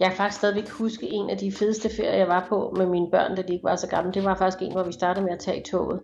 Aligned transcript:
Jeg 0.00 0.08
kan 0.08 0.16
faktisk 0.16 0.38
stadigvæk 0.38 0.68
huske 0.68 1.06
en 1.06 1.30
af 1.30 1.38
de 1.38 1.52
fedeste 1.52 1.88
ferier, 1.96 2.16
jeg 2.16 2.28
var 2.28 2.46
på 2.48 2.74
med 2.76 2.86
mine 2.86 3.06
børn, 3.10 3.36
da 3.36 3.42
de 3.42 3.52
ikke 3.52 3.64
var 3.64 3.76
så 3.76 3.86
gamle. 3.86 4.12
Det 4.12 4.24
var 4.24 4.34
faktisk 4.34 4.62
en, 4.62 4.72
hvor 4.72 4.82
vi 4.82 4.92
startede 4.92 5.24
med 5.24 5.32
at 5.32 5.38
tage 5.38 5.62
toget. 5.70 6.00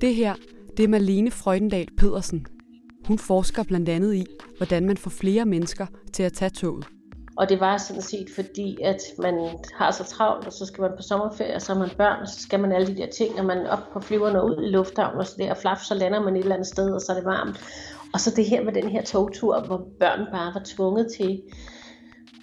Det 0.00 0.14
her, 0.14 0.34
det 0.76 0.84
er 0.84 0.88
Marlene 0.88 1.30
Freudendal 1.30 1.88
Pedersen. 1.96 2.46
Hun 3.06 3.18
forsker 3.18 3.62
blandt 3.62 3.88
andet 3.88 4.14
i, 4.14 4.26
hvordan 4.56 4.86
man 4.86 4.96
får 4.96 5.10
flere 5.10 5.44
mennesker 5.44 5.86
til 6.12 6.22
at 6.22 6.32
tage 6.32 6.50
toget. 6.50 6.86
Og 7.36 7.48
det 7.48 7.60
var 7.60 7.76
sådan 7.76 8.02
set 8.02 8.26
fordi, 8.34 8.78
at 8.82 9.00
man 9.18 9.34
har 9.74 9.90
så 9.90 10.04
travlt, 10.04 10.46
og 10.46 10.52
så 10.52 10.66
skal 10.66 10.82
man 10.82 10.90
på 10.96 11.02
sommerferie, 11.02 11.54
og 11.54 11.62
så 11.62 11.72
har 11.72 11.80
man 11.80 11.90
børn, 11.96 12.20
og 12.22 12.28
så 12.28 12.42
skal 12.42 12.60
man 12.60 12.72
alle 12.72 12.86
de 12.86 12.96
der 12.96 13.06
ting, 13.18 13.40
og 13.40 13.44
man 13.44 13.58
er 13.58 13.70
op 13.70 13.92
på 13.92 14.00
flyverne 14.00 14.44
ud 14.44 14.62
i 14.62 14.70
lufthavnen, 14.70 15.20
og 15.20 15.26
så 15.26 15.34
der 15.38 15.54
flaf, 15.54 15.78
så 15.78 15.94
lander 15.94 16.20
man 16.22 16.36
et 16.36 16.40
eller 16.40 16.54
andet 16.54 16.68
sted, 16.68 16.90
og 16.90 17.00
så 17.00 17.12
er 17.12 17.16
det 17.16 17.24
varmt. 17.24 17.60
Og 18.14 18.20
så 18.20 18.32
det 18.36 18.44
her 18.44 18.64
med 18.64 18.72
den 18.72 18.88
her 18.88 19.02
togtur, 19.02 19.60
hvor 19.60 19.88
børn 20.00 20.26
bare 20.32 20.54
var 20.54 20.62
tvunget 20.64 21.12
til 21.16 21.42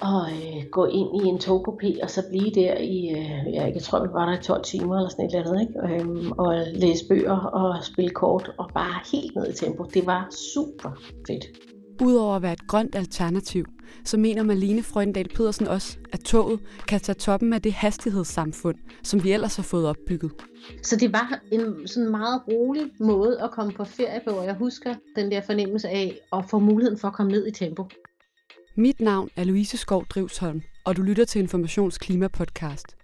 at 0.01 0.33
øh, 0.33 0.69
gå 0.71 0.85
ind 0.85 1.21
i 1.21 1.27
en 1.27 1.37
togkopé 1.37 2.03
og 2.03 2.09
så 2.09 2.23
blive 2.29 2.51
der 2.51 2.77
i, 2.77 3.09
øh, 3.09 3.53
ja, 3.53 3.63
jeg 3.73 3.81
tror 3.81 3.99
vi 3.99 4.13
var 4.13 4.25
der 4.25 4.39
i 4.39 4.43
12 4.43 4.63
timer 4.63 4.95
eller 4.95 5.09
sådan 5.09 5.25
et 5.25 5.35
eller 5.35 5.51
andet, 5.51 5.61
ikke? 5.61 6.03
Øhm, 6.03 6.31
og 6.31 6.55
læse 6.73 7.07
bøger 7.07 7.37
og 7.37 7.83
spille 7.83 8.11
kort 8.11 8.51
og 8.57 8.69
bare 8.73 8.99
helt 9.11 9.35
ned 9.35 9.49
i 9.49 9.53
tempo. 9.53 9.83
Det 9.83 10.05
var 10.05 10.27
super 10.31 10.89
fedt. 11.27 11.45
Udover 12.01 12.35
at 12.35 12.41
være 12.41 12.53
et 12.53 12.67
grønt 12.67 12.95
alternativ, 12.95 13.65
så 14.05 14.17
mener 14.17 14.43
Malene 14.43 14.83
Frøndal 14.83 15.29
Pedersen 15.35 15.67
også, 15.67 15.97
at 16.13 16.19
toget 16.19 16.59
kan 16.87 16.99
tage 17.01 17.15
toppen 17.15 17.53
af 17.53 17.61
det 17.61 17.73
hastighedssamfund, 17.73 18.75
som 19.03 19.23
vi 19.23 19.31
ellers 19.31 19.55
har 19.55 19.63
fået 19.63 19.87
opbygget. 19.87 20.31
Så 20.83 20.95
det 20.95 21.13
var 21.13 21.39
en 21.51 21.87
sådan 21.87 22.11
meget 22.11 22.41
rolig 22.47 22.91
måde 22.99 23.41
at 23.41 23.51
komme 23.51 23.71
på 23.73 23.83
ferie 23.83 24.21
på, 24.27 24.31
og 24.31 24.45
jeg 24.45 24.53
husker 24.53 24.95
den 25.15 25.31
der 25.31 25.41
fornemmelse 25.41 25.89
af 25.89 26.19
at 26.33 26.45
få 26.49 26.59
muligheden 26.59 26.99
for 26.99 27.07
at 27.07 27.13
komme 27.13 27.31
ned 27.31 27.47
i 27.47 27.51
tempo. 27.51 27.85
Mit 28.77 28.99
navn 28.99 29.29
er 29.35 29.43
Louise 29.43 29.77
Skov 29.77 30.05
Drivsholm, 30.05 30.61
og 30.85 30.97
du 30.97 31.01
lytter 31.01 31.25
til 31.25 31.41
Informations 31.41 31.97
Klimapodcast. 31.97 32.95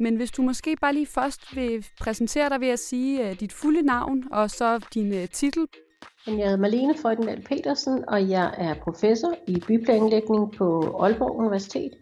Men 0.00 0.16
hvis 0.16 0.30
du 0.30 0.42
måske 0.42 0.76
bare 0.80 0.94
lige 0.94 1.06
først 1.06 1.56
vil 1.56 1.86
præsentere 2.00 2.48
dig 2.48 2.60
ved 2.60 2.68
at 2.68 2.78
sige 2.78 3.30
uh, 3.30 3.40
dit 3.40 3.52
fulde 3.52 3.82
navn 3.82 4.24
og 4.32 4.50
så 4.50 4.86
din 4.94 5.12
uh, 5.12 5.28
titel. 5.32 5.66
Jeg 6.26 6.34
hedder 6.36 6.56
Malene 6.56 6.94
Freudendal 7.02 7.42
Petersen, 7.42 8.04
og 8.08 8.30
jeg 8.30 8.54
er 8.58 8.74
professor 8.74 9.34
i 9.46 9.62
byplanlægning 9.66 10.52
på 10.52 10.96
Aalborg 11.00 11.36
Universitet 11.36 11.92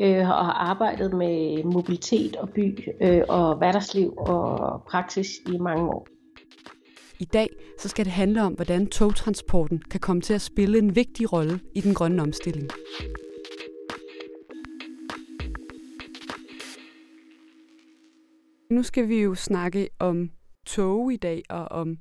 øh, 0.00 0.18
og 0.18 0.26
har 0.26 0.52
arbejdet 0.52 1.14
med 1.14 1.64
mobilitet 1.64 2.36
og 2.36 2.48
by 2.50 2.78
øh, 3.02 3.22
og 3.28 3.56
hverdagsliv 3.56 4.14
og 4.16 4.82
praksis 4.90 5.28
i 5.46 5.58
mange 5.58 5.88
år. 5.88 6.06
I 7.18 7.24
dag 7.24 7.48
så 7.78 7.88
skal 7.88 8.04
det 8.04 8.12
handle 8.12 8.42
om, 8.42 8.52
hvordan 8.52 8.86
togtransporten 8.86 9.82
kan 9.90 10.00
komme 10.00 10.22
til 10.22 10.34
at 10.34 10.40
spille 10.40 10.78
en 10.78 10.96
vigtig 10.96 11.32
rolle 11.32 11.60
i 11.74 11.80
den 11.80 11.94
grønne 11.94 12.22
omstilling. 12.22 12.70
Nu 18.70 18.82
skal 18.82 19.08
vi 19.08 19.22
jo 19.22 19.34
snakke 19.34 19.88
om 19.98 20.30
tog 20.66 21.12
i 21.12 21.16
dag 21.16 21.42
og 21.50 21.64
om 21.64 21.96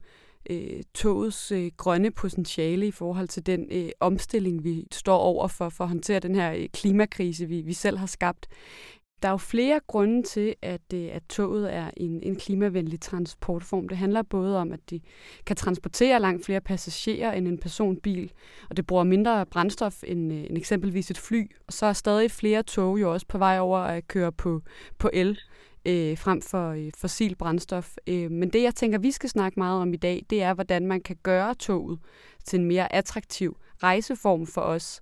øh, 0.50 0.84
togets 0.94 1.52
øh, 1.52 1.72
grønne 1.78 2.12
potentiale 2.12 2.88
i 2.88 2.92
forhold 2.92 3.28
til 3.28 3.46
den 3.46 3.68
øh, 3.72 3.90
omstilling, 4.00 4.64
vi 4.64 4.88
står 4.92 5.18
over 5.18 5.48
for, 5.48 5.70
for 5.70 5.84
at 5.84 5.90
håndtere 5.90 6.20
den 6.20 6.36
her 6.36 6.54
øh, 6.54 6.68
klimakrise, 6.74 7.46
vi, 7.46 7.62
vi 7.62 7.74
selv 7.74 7.98
har 7.98 8.08
skabt. 8.08 8.48
Der 9.22 9.28
er 9.28 9.32
jo 9.32 9.38
flere 9.38 9.80
grunde 9.88 10.24
til, 10.24 10.56
at, 10.62 10.94
øh, 10.94 11.10
at 11.12 11.24
toget 11.30 11.74
er 11.74 11.92
en, 11.98 12.24
en 12.24 12.36
klimavenlig 12.36 13.02
transportform. 13.02 13.88
Det 13.88 13.98
handler 13.98 14.22
både 14.22 14.58
om, 14.58 14.72
at 14.72 14.80
de 14.90 15.00
kan 15.46 15.56
transportere 15.56 16.20
langt 16.20 16.46
flere 16.46 16.62
passagerer 16.62 17.34
end 17.34 17.48
en 17.48 17.58
personbil, 17.58 18.32
og 18.70 18.78
det 18.78 18.88
bruger 18.88 19.04
mindre 19.04 19.46
brændstof 19.46 20.04
end, 20.04 20.34
øh, 20.34 20.40
end 20.40 20.58
eksempelvis 20.58 21.12
et 21.12 21.18
fly. 21.18 21.52
Og 21.68 21.74
så 21.74 21.86
er 21.86 21.94
stadig 21.94 22.32
flere 22.32 22.64
tog 22.64 23.02
jo 23.02 23.14
også 23.14 23.28
på 23.28 23.38
vej 23.38 23.60
over 23.60 23.78
at 23.78 24.08
køre 24.08 24.32
på, 24.32 24.62
på 24.98 25.10
el 25.14 25.40
øh, 25.86 26.18
frem 26.18 26.42
for 26.42 26.70
øh, 26.70 26.92
fossil 26.98 27.36
brændstof. 27.36 27.96
Øh, 28.08 28.32
men 28.32 28.50
det, 28.50 28.64
jeg 28.64 28.76
tænker, 28.76 29.00
vi 29.00 29.12
skal 29.12 29.30
snakke 29.30 29.60
meget 29.60 29.82
om 29.82 29.94
i 29.94 29.98
dag, 29.98 30.26
det 30.30 30.44
er, 30.44 30.54
hvordan 30.54 30.88
man 30.88 31.02
kan 31.02 31.18
gøre 31.24 31.54
toget 31.56 32.00
til 32.46 32.60
en 32.60 32.66
mere 32.66 32.94
attraktiv 32.94 33.58
rejseform 33.84 34.48
for 34.48 34.62
os 34.62 35.02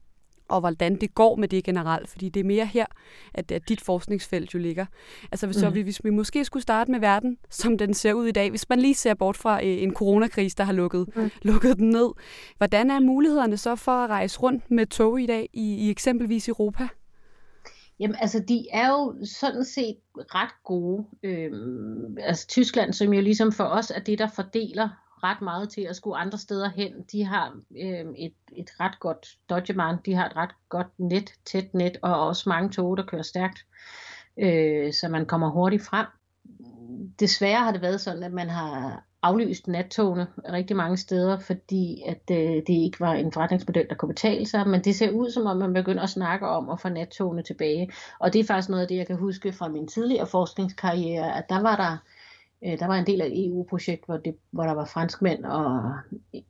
og 0.50 0.59
hvordan 0.59 0.95
det 0.95 1.16
går 1.16 1.35
med 1.35 1.47
det 1.47 1.63
generelt, 1.63 2.09
fordi 2.09 2.29
det 2.29 2.40
er 2.40 2.44
mere 2.44 2.66
her, 2.66 2.85
at, 3.34 3.51
at 3.51 3.69
dit 3.69 3.81
forskningsfelt 3.81 4.53
jo 4.53 4.59
ligger. 4.59 4.85
Altså 5.31 5.45
hvis, 5.45 5.57
mm. 5.57 5.59
så, 5.59 5.69
hvis 5.69 6.03
vi 6.03 6.09
måske 6.09 6.45
skulle 6.45 6.63
starte 6.63 6.91
med 6.91 7.00
verden, 7.00 7.38
som 7.50 7.78
den 7.78 7.94
ser 7.94 8.13
ud 8.13 8.28
i 8.28 8.31
dag, 8.31 8.50
hvis 8.50 8.69
man 8.69 8.79
lige 8.79 8.96
ser 8.96 9.13
bort 9.13 9.38
fra 9.38 9.66
øh, 9.66 9.84
en 9.84 9.94
coronakrise, 9.94 10.56
der 10.57 10.63
har 10.63 10.73
lukket, 10.73 11.09
mm. 11.16 11.29
lukket 11.41 11.78
den 11.78 11.90
ned, 11.90 12.09
hvordan 12.57 12.91
er 12.91 13.00
mulighederne 13.00 13.57
så 13.57 13.75
for 13.75 13.91
at 13.91 14.09
rejse 14.09 14.40
rundt 14.40 14.72
med 14.72 14.85
tog 14.85 15.22
i 15.22 15.25
dag, 15.25 15.50
i, 15.53 15.75
i 15.75 15.90
eksempelvis 15.90 16.50
Europa? 16.50 16.88
Jamen 18.00 18.16
altså, 18.20 18.40
de 18.48 18.68
er 18.72 18.90
jo 18.90 19.16
sådan 19.24 19.66
set 19.66 19.98
ret 20.16 20.64
gode. 20.64 21.06
Øhm, 21.24 22.18
altså 22.22 22.48
Tyskland, 22.48 22.94
som 22.94 23.14
jo 23.14 23.22
ligesom 23.22 23.52
for 23.52 23.64
os 23.64 23.92
er 23.92 24.00
det, 24.00 24.20
der 24.20 24.28
fordeler 24.28 24.90
ret 25.24 25.42
meget 25.42 25.70
til 25.70 25.82
at 25.82 25.96
skulle 25.96 26.18
andre 26.18 26.38
steder 26.38 26.70
hen. 26.70 26.94
De 27.12 27.24
har 27.26 27.59
øh, 27.72 28.06
et, 28.18 28.34
et 28.52 28.70
ret 28.80 29.00
godt 29.00 29.28
Deutsche 29.50 29.76
de 30.06 30.14
har 30.14 30.26
et 30.26 30.36
ret 30.36 30.56
godt 30.70 31.00
net, 31.00 31.34
tæt 31.46 31.74
net, 31.74 31.98
og 32.02 32.28
også 32.28 32.50
mange 32.50 32.70
tog, 32.70 32.98
der 32.98 33.06
kører 33.06 33.22
stærkt, 33.22 33.66
øh, 34.38 34.94
så 34.94 35.08
man 35.09 35.26
kommer 35.26 35.50
hurtigt 35.50 35.84
frem. 35.84 36.06
Desværre 37.20 37.64
har 37.64 37.72
det 37.72 37.82
været 37.82 38.02
sådan, 38.02 38.24
at 38.24 38.34
man 38.34 38.50
har 38.50 39.04
aflyst 39.24 39.68
nattogene 39.68 40.28
rigtig 40.52 40.75
mange 40.75 40.97
steder, 40.97 41.40
fordi 41.40 42.03
at 42.06 42.22
øh, 42.31 42.38
det 42.38 42.69
ikke 42.69 43.00
var 43.00 43.13
en 43.13 43.31
forretningsmodel, 43.31 43.85
der 43.90 43.96
kunne 43.96 44.13
betale 44.13 44.46
sig, 44.46 44.68
men 44.68 44.84
det 44.84 44.96
ser 44.96 45.12
ud 45.12 45.31
som 45.31 45.46
om, 45.46 45.57
man 45.57 45.74
begynder 45.74 46.03
at 46.03 46.09
snakke 46.09 46.47
om 46.47 46.69
at 46.69 46.80
få 46.81 46.90
nattogene 46.90 47.44
tilbage. 47.44 47.91
Og 48.19 48.34
det 48.34 48.40
er 48.40 48.46
faktisk 48.46 48.69
noget 48.69 48.81
af 48.81 48.88
det, 48.88 48.96
jeg 48.97 49.08
kan 49.08 49.18
huske 49.18 49.53
fra 49.53 49.68
min 49.68 49.88
tidligere 49.88 50.28
forskningskarriere, 50.28 51.38
at 51.38 51.50
der 51.50 51.62
var 51.62 51.75
der 51.75 51.97
Øh, 52.66 52.79
der 52.79 52.88
var 52.88 52.96
en 52.96 53.08
del 53.08 53.22
af 53.22 53.25
et 53.25 53.46
EU-projekt, 53.46 54.06
hvor, 54.06 54.18
det, 54.18 54.35
hvor 54.52 54.63
der 54.63 54.74
var 54.74 54.85
franskmænd 54.85 55.46
og 55.46 55.94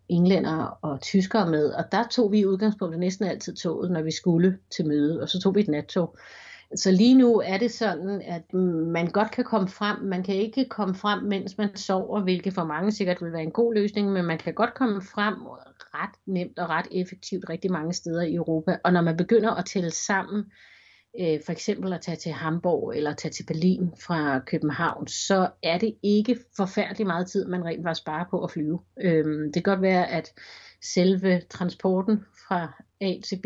englænder 0.09 0.77
og 0.81 1.01
tyskere 1.01 1.49
med, 1.49 1.69
og 1.71 1.83
der 1.91 2.03
tog 2.11 2.31
vi 2.31 2.39
i 2.39 2.45
udgangspunktet 2.45 2.99
næsten 2.99 3.25
altid 3.25 3.55
toget, 3.55 3.91
når 3.91 4.01
vi 4.01 4.11
skulle 4.11 4.57
til 4.75 4.87
møde, 4.87 5.21
og 5.21 5.29
så 5.29 5.39
tog 5.39 5.55
vi 5.55 5.59
et 5.59 5.67
nattog. 5.67 6.17
Så 6.75 6.91
lige 6.91 7.17
nu 7.17 7.39
er 7.45 7.57
det 7.57 7.71
sådan, 7.71 8.21
at 8.21 8.53
man 8.93 9.07
godt 9.07 9.31
kan 9.31 9.43
komme 9.43 9.67
frem. 9.67 9.99
Man 10.01 10.23
kan 10.23 10.35
ikke 10.35 10.65
komme 10.69 10.95
frem, 10.95 11.23
mens 11.23 11.57
man 11.57 11.75
sover, 11.75 12.21
hvilket 12.21 12.53
for 12.53 12.63
mange 12.63 12.91
sikkert 12.91 13.21
vil 13.21 13.33
være 13.33 13.43
en 13.43 13.51
god 13.51 13.73
løsning, 13.73 14.11
men 14.11 14.25
man 14.25 14.37
kan 14.37 14.53
godt 14.53 14.73
komme 14.73 15.01
frem 15.01 15.35
ret 15.79 16.15
nemt 16.25 16.59
og 16.59 16.69
ret 16.69 16.87
effektivt 16.91 17.49
rigtig 17.49 17.71
mange 17.71 17.93
steder 17.93 18.21
i 18.21 18.35
Europa. 18.35 18.77
Og 18.83 18.93
når 18.93 19.01
man 19.01 19.17
begynder 19.17 19.51
at 19.51 19.65
tælle 19.65 19.91
sammen, 19.91 20.45
øh, 21.19 21.39
for 21.45 21.51
eksempel 21.51 21.93
at 21.93 22.01
tage 22.01 22.17
til 22.17 22.31
Hamburg 22.31 22.93
eller 22.95 23.13
tage 23.13 23.31
til 23.31 23.45
Berlin 23.45 23.91
fra 24.05 24.39
København, 24.39 25.07
så 25.07 25.49
er 25.63 25.77
det 25.77 25.95
ikke 26.03 26.37
forfærdelig 26.55 27.07
meget 27.07 27.27
tid, 27.27 27.45
man 27.45 27.65
rent 27.65 27.83
faktisk 27.85 28.01
sparer 28.01 28.25
på 28.29 28.43
at 28.43 28.51
flyve. 28.51 28.79
Øh, 29.01 29.25
det 29.25 29.53
kan 29.53 29.63
godt 29.63 29.81
være, 29.81 30.07
at 30.07 30.33
selve 30.81 31.41
transporten 31.49 32.25
fra 32.47 32.83
A 33.01 33.13
til 33.23 33.39
B, 33.43 33.45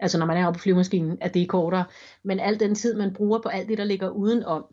altså 0.00 0.18
når 0.18 0.26
man 0.26 0.36
er 0.36 0.46
oppe 0.46 0.58
på 0.58 0.62
flyvemaskinen, 0.62 1.18
at 1.20 1.34
det 1.34 1.42
er 1.42 1.46
kortere, 1.46 1.84
men 2.22 2.40
al 2.40 2.60
den 2.60 2.74
tid, 2.74 2.94
man 2.94 3.14
bruger 3.14 3.38
på 3.38 3.48
alt 3.48 3.68
det, 3.68 3.78
der 3.78 3.84
ligger 3.84 4.08
udenom, 4.08 4.64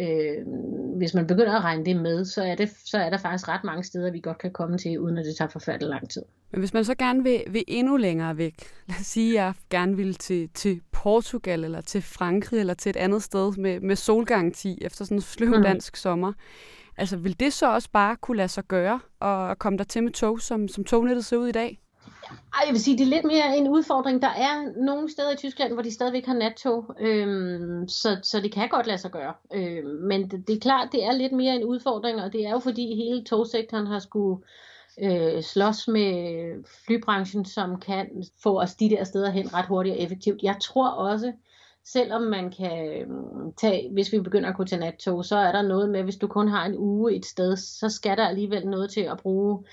øh, 0.00 0.46
hvis 0.96 1.14
man 1.14 1.26
begynder 1.26 1.52
at 1.52 1.64
regne 1.64 1.84
det 1.84 1.96
med, 1.96 2.24
så 2.24 2.42
er, 2.42 2.54
det, 2.54 2.70
så 2.84 2.98
er 2.98 3.10
der 3.10 3.18
faktisk 3.18 3.48
ret 3.48 3.64
mange 3.64 3.84
steder, 3.84 4.12
vi 4.12 4.20
godt 4.20 4.38
kan 4.38 4.50
komme 4.50 4.78
til, 4.78 4.98
uden 4.98 5.18
at 5.18 5.24
det 5.24 5.36
tager 5.36 5.48
forfærdelig 5.48 5.88
lang 5.88 6.10
tid. 6.10 6.22
Men 6.50 6.58
hvis 6.58 6.74
man 6.74 6.84
så 6.84 6.94
gerne 6.94 7.22
vil, 7.22 7.42
vil 7.50 7.64
endnu 7.68 7.96
længere 7.96 8.36
væk, 8.36 8.54
lad 8.88 8.96
os 9.00 9.06
sige, 9.06 9.40
at 9.40 9.44
jeg 9.44 9.54
gerne 9.70 9.96
vil 9.96 10.14
til, 10.14 10.48
til 10.54 10.80
Portugal, 10.92 11.64
eller 11.64 11.80
til 11.80 12.02
Frankrig, 12.02 12.60
eller 12.60 12.74
til 12.74 12.90
et 12.90 12.96
andet 12.96 13.22
sted 13.22 13.56
med, 13.56 13.80
med 13.80 13.96
solgaranti 13.96 14.78
efter 14.82 15.04
sådan 15.04 15.16
en 15.16 15.22
sløv 15.22 15.56
mm. 15.56 15.62
dansk 15.62 15.96
sommer, 15.96 16.32
altså 16.96 17.16
vil 17.16 17.40
det 17.40 17.52
så 17.52 17.72
også 17.72 17.88
bare 17.92 18.16
kunne 18.16 18.36
lade 18.36 18.48
sig 18.48 18.64
gøre, 18.64 19.00
og 19.20 19.58
komme 19.58 19.78
der 19.78 19.84
til 19.84 20.02
med 20.02 20.12
tog, 20.12 20.40
som, 20.40 20.68
som 20.68 20.84
tognettet 20.84 21.24
ser 21.24 21.36
ud 21.36 21.48
i 21.48 21.52
dag? 21.52 21.83
Ej, 22.30 22.62
jeg 22.66 22.72
vil 22.72 22.80
sige, 22.80 22.98
det 22.98 23.04
er 23.04 23.10
lidt 23.10 23.24
mere 23.24 23.56
en 23.58 23.68
udfordring. 23.68 24.22
Der 24.22 24.28
er 24.28 24.84
nogle 24.84 25.10
steder 25.10 25.32
i 25.32 25.36
Tyskland, 25.36 25.72
hvor 25.72 25.82
de 25.82 25.94
stadigvæk 25.94 26.26
har 26.26 26.34
nattog, 26.34 26.94
øhm, 27.00 27.88
så, 27.88 28.18
så 28.22 28.40
det 28.40 28.52
kan 28.52 28.68
godt 28.68 28.86
lade 28.86 28.98
sig 28.98 29.10
gøre. 29.10 29.34
Øhm, 29.54 29.86
men 29.86 30.30
det, 30.30 30.48
det 30.48 30.56
er 30.56 30.60
klart, 30.60 30.88
det 30.92 31.04
er 31.04 31.12
lidt 31.12 31.32
mere 31.32 31.54
en 31.54 31.64
udfordring, 31.64 32.22
og 32.22 32.32
det 32.32 32.46
er 32.46 32.50
jo 32.50 32.58
fordi 32.58 32.94
hele 32.96 33.24
togsektoren 33.24 33.86
har 33.86 33.98
skulle 33.98 34.42
øh, 35.02 35.42
slås 35.42 35.88
med 35.88 36.64
flybranchen, 36.86 37.44
som 37.44 37.80
kan 37.80 38.24
få 38.42 38.60
os 38.60 38.74
de 38.74 38.90
der 38.90 39.04
steder 39.04 39.30
hen 39.30 39.54
ret 39.54 39.66
hurtigt 39.66 39.96
og 39.96 40.02
effektivt. 40.02 40.42
Jeg 40.42 40.56
tror 40.62 40.88
også, 40.88 41.32
selvom 41.84 42.22
man 42.22 42.50
kan 42.50 43.00
øhm, 43.00 43.52
tage, 43.52 43.92
hvis 43.92 44.12
vi 44.12 44.20
begynder 44.20 44.48
at 44.48 44.56
kunne 44.56 44.66
tage 44.66 44.80
nattog, 44.80 45.24
så 45.24 45.36
er 45.36 45.52
der 45.52 45.62
noget 45.62 45.90
med, 45.90 46.02
hvis 46.02 46.16
du 46.16 46.26
kun 46.26 46.48
har 46.48 46.66
en 46.66 46.78
uge 46.78 47.14
et 47.14 47.26
sted, 47.26 47.56
så 47.56 47.88
skal 47.88 48.16
der 48.16 48.26
alligevel 48.26 48.66
noget 48.66 48.90
til 48.90 49.00
at 49.00 49.18
bruge 49.18 49.64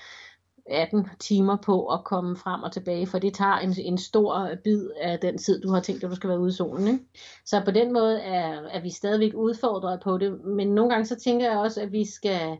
18 0.66 1.06
timer 1.20 1.56
på 1.56 1.86
at 1.86 2.04
komme 2.04 2.36
frem 2.36 2.62
og 2.62 2.72
tilbage, 2.72 3.06
for 3.06 3.18
det 3.18 3.34
tager 3.34 3.58
en, 3.58 3.74
en 3.78 3.98
stor 3.98 4.48
bid 4.64 4.90
af 5.00 5.18
den 5.18 5.38
tid, 5.38 5.60
du 5.60 5.70
har 5.70 5.80
tænkt, 5.80 6.04
at 6.04 6.10
du 6.10 6.16
skal 6.16 6.30
være 6.30 6.40
ude 6.40 6.48
i 6.48 6.52
solen. 6.52 6.88
Ikke? 6.88 7.04
Så 7.44 7.62
på 7.64 7.70
den 7.70 7.92
måde 7.92 8.20
er, 8.20 8.62
er 8.62 8.80
vi 8.80 8.90
stadigvæk 8.90 9.34
udfordret 9.34 10.00
på 10.00 10.18
det, 10.18 10.44
men 10.44 10.74
nogle 10.74 10.90
gange 10.90 11.06
så 11.06 11.20
tænker 11.20 11.50
jeg 11.50 11.58
også, 11.58 11.80
at 11.80 11.92
vi 11.92 12.04
skal 12.04 12.58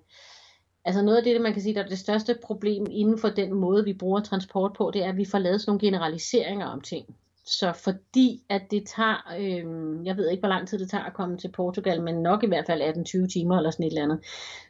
Altså 0.84 1.02
noget 1.02 1.16
af 1.18 1.24
det, 1.24 1.40
man 1.40 1.52
kan 1.52 1.62
sige, 1.62 1.74
der 1.74 1.82
er 1.82 1.88
det 1.88 1.98
største 1.98 2.38
problem 2.44 2.86
inden 2.90 3.18
for 3.18 3.28
den 3.28 3.54
måde, 3.54 3.84
vi 3.84 3.92
bruger 3.92 4.20
transport 4.20 4.72
på, 4.72 4.90
det 4.94 5.04
er, 5.04 5.08
at 5.08 5.16
vi 5.16 5.24
får 5.24 5.38
lavet 5.38 5.60
sådan 5.60 5.70
nogle 5.70 5.86
generaliseringer 5.86 6.66
om 6.66 6.80
ting. 6.80 7.16
Så 7.44 7.72
fordi 7.72 8.42
at 8.48 8.62
det 8.70 8.86
tager, 8.86 9.34
øh, 9.38 10.06
jeg 10.06 10.16
ved 10.16 10.30
ikke, 10.30 10.40
hvor 10.40 10.48
lang 10.48 10.68
tid 10.68 10.78
det 10.78 10.90
tager 10.90 11.04
at 11.04 11.14
komme 11.14 11.38
til 11.38 11.52
Portugal, 11.52 12.02
men 12.02 12.14
nok 12.14 12.44
i 12.44 12.46
hvert 12.46 12.66
fald 12.66 12.82
18-20 12.82 13.32
timer 13.32 13.56
eller 13.56 13.70
sådan 13.70 13.86
et 13.86 13.90
eller 13.90 14.02
andet, 14.02 14.20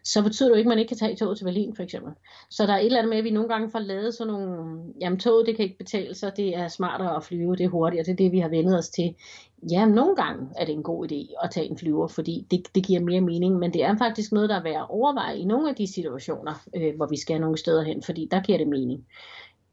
så 0.05 0.23
betyder 0.23 0.49
det 0.49 0.55
jo 0.55 0.59
ikke, 0.59 0.69
at 0.69 0.73
man 0.73 0.79
ikke 0.79 0.89
kan 0.89 0.99
tage 0.99 1.17
toget 1.17 1.39
til 1.39 1.45
Berlin 1.45 1.77
for 1.77 1.83
eksempel. 1.83 2.13
Så 2.51 2.67
der 2.67 2.73
er 2.73 2.79
et 2.79 2.87
eller 2.87 2.99
andet 2.99 3.11
med, 3.11 3.19
at 3.19 3.25
vi 3.25 3.31
nogle 3.31 3.49
gange 3.49 3.71
får 3.71 3.79
lavet 3.79 4.15
sådan 4.15 4.33
nogle, 4.33 4.83
jamen 5.01 5.19
toget 5.19 5.47
det 5.47 5.57
kan 5.57 5.63
ikke 5.65 5.79
betale 5.79 6.15
sig, 6.15 6.33
det 6.37 6.57
er 6.57 6.69
smartere 6.69 7.17
at 7.17 7.25
flyve, 7.25 7.57
det 7.57 7.65
er 7.65 7.69
hurtigere, 7.69 8.05
det 8.05 8.13
er 8.13 8.17
det, 8.17 8.33
vi 8.33 8.39
har 8.39 8.49
vendet 8.49 8.79
os 8.79 8.89
til. 8.89 9.15
Ja, 9.71 9.87
nogle 9.87 10.17
gange 10.17 10.49
er 10.57 10.65
det 10.65 10.73
en 10.73 10.83
god 10.83 11.13
idé 11.13 11.45
at 11.45 11.51
tage 11.51 11.71
en 11.71 11.79
flyver, 11.79 12.09
fordi 12.09 12.47
det, 12.51 12.75
det 12.75 12.87
giver 12.87 13.01
mere 13.01 13.21
mening, 13.21 13.59
men 13.59 13.73
det 13.73 13.85
er 13.85 13.97
faktisk 13.99 14.33
noget, 14.33 14.49
der 14.49 14.57
er 14.57 14.63
værd 14.63 14.77
at 14.77 14.91
overveje 14.91 15.39
i 15.39 15.45
nogle 15.45 15.69
af 15.69 15.75
de 15.75 15.93
situationer, 15.93 16.55
øh, 16.77 16.97
hvor 16.97 17.07
vi 17.07 17.17
skal 17.17 17.41
nogle 17.41 17.59
steder 17.59 17.83
hen, 17.83 18.03
fordi 18.03 18.29
der 18.31 18.41
giver 18.41 18.59
det 18.59 18.69
mening. 18.69 19.07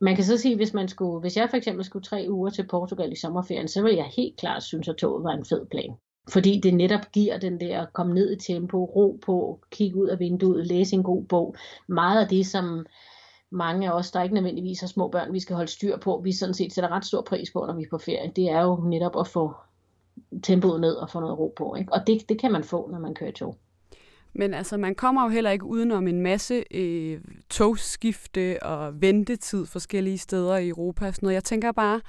Man 0.01 0.15
kan 0.15 0.23
så 0.23 0.37
sige, 0.37 0.55
hvis 0.55 0.73
man 0.73 0.87
skulle, 0.87 1.19
hvis 1.19 1.37
jeg 1.37 1.49
for 1.49 1.57
eksempel 1.57 1.85
skulle 1.85 2.03
tre 2.03 2.25
uger 2.29 2.49
til 2.49 2.67
Portugal 2.67 3.11
i 3.11 3.15
sommerferien, 3.15 3.67
så 3.67 3.81
ville 3.81 3.97
jeg 3.97 4.11
helt 4.15 4.37
klart 4.37 4.63
synes, 4.63 4.87
at 4.87 4.95
toget 4.95 5.23
var 5.23 5.31
en 5.31 5.45
fed 5.45 5.65
plan. 5.65 5.95
Fordi 6.29 6.59
det 6.63 6.73
netop 6.73 7.11
giver 7.13 7.37
den 7.37 7.59
der 7.59 7.81
at 7.81 7.93
komme 7.93 8.13
ned 8.13 8.31
i 8.31 8.39
tempo, 8.39 8.85
ro 8.85 9.19
på, 9.25 9.59
kigge 9.71 9.97
ud 9.97 10.07
af 10.07 10.19
vinduet, 10.19 10.67
læse 10.67 10.95
en 10.95 11.03
god 11.03 11.23
bog. 11.23 11.55
Meget 11.87 12.21
af 12.21 12.27
det, 12.29 12.47
som 12.47 12.85
mange 13.51 13.87
af 13.89 13.91
os, 13.91 14.11
der 14.11 14.23
ikke 14.23 14.35
nødvendigvis 14.35 14.79
har 14.79 14.87
små 14.87 15.07
børn, 15.07 15.33
vi 15.33 15.39
skal 15.39 15.55
holde 15.55 15.71
styr 15.71 15.97
på, 15.97 16.21
vi 16.23 16.31
sådan 16.31 16.53
set 16.53 16.73
sætter 16.73 16.91
ret 16.91 17.05
stor 17.05 17.21
pris 17.21 17.51
på, 17.51 17.65
når 17.67 17.75
vi 17.75 17.83
er 17.83 17.89
på 17.91 17.97
ferie, 17.97 18.31
det 18.35 18.49
er 18.49 18.61
jo 18.61 18.75
netop 18.75 19.19
at 19.19 19.27
få 19.27 19.53
tempoet 20.43 20.81
ned 20.81 20.93
og 20.93 21.09
få 21.09 21.19
noget 21.19 21.39
ro 21.39 21.53
på. 21.57 21.75
Ikke? 21.75 21.93
Og 21.93 22.07
det, 22.07 22.29
det 22.29 22.39
kan 22.39 22.51
man 22.51 22.63
få, 22.63 22.89
når 22.91 22.99
man 22.99 23.13
kører 23.13 23.31
tog. 23.31 23.57
Men 24.33 24.53
altså, 24.53 24.77
man 24.77 24.95
kommer 24.95 25.23
jo 25.23 25.29
heller 25.29 25.51
ikke 25.51 25.65
udenom 25.65 26.07
en 26.07 26.21
masse 26.21 26.63
øh, 26.71 27.21
togskifte 27.49 28.63
og 28.63 29.01
ventetid 29.01 29.65
forskellige 29.65 30.17
steder 30.17 30.57
i 30.57 30.69
Europa. 30.69 31.07
Og 31.07 31.15
sådan 31.15 31.25
noget. 31.25 31.35
Jeg 31.35 31.43
tænker 31.43 31.71
bare, 31.71 32.01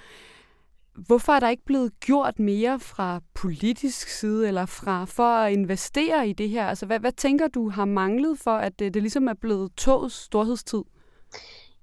hvorfor 0.95 1.33
er 1.33 1.41
der 1.41 1.49
ikke 1.49 1.65
blevet 1.65 2.01
gjort 2.01 2.39
mere 2.39 2.81
fra 2.81 3.21
politisk 3.35 4.09
side 4.09 4.49
eller 4.49 4.67
fra 4.67 5.05
for 5.05 5.35
at 5.35 5.53
investere 5.53 6.29
i 6.29 6.33
det 6.33 6.49
her? 6.49 6.67
Altså, 6.67 6.87
hvad, 6.87 7.01
hvad 7.01 7.13
tænker 7.13 7.49
du 7.49 7.71
har 7.71 7.85
manglet 7.85 8.39
for, 8.39 8.57
at 8.57 8.79
det, 8.79 8.95
det 8.95 9.03
ligesom 9.03 9.29
er 9.29 9.35
blevet 9.35 9.73
togets 9.77 10.15
storhedstid? 10.15 10.83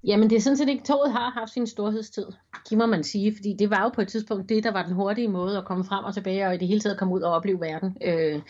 Jamen 0.04 0.30
det 0.30 0.36
er 0.36 0.40
sådan 0.40 0.56
set 0.56 0.68
ikke, 0.68 0.84
toget 0.84 1.12
har 1.12 1.30
haft 1.30 1.52
sin 1.52 1.66
storhedstid, 1.66 2.26
det 2.70 2.78
må 2.78 2.86
man 2.86 3.04
sige, 3.04 3.34
fordi 3.36 3.56
det 3.58 3.70
var 3.70 3.82
jo 3.82 3.88
på 3.88 4.00
et 4.00 4.08
tidspunkt 4.08 4.48
det, 4.48 4.64
der 4.64 4.72
var 4.72 4.82
den 4.82 4.92
hurtige 4.92 5.28
måde 5.28 5.58
at 5.58 5.64
komme 5.64 5.84
frem 5.84 6.04
og 6.04 6.14
tilbage, 6.14 6.46
og 6.46 6.54
i 6.54 6.58
det 6.58 6.68
hele 6.68 6.80
taget 6.80 6.98
komme 6.98 7.14
ud 7.14 7.20
og 7.20 7.32
opleve 7.32 7.60
verden. 7.60 7.96
Øh, 8.04 8.40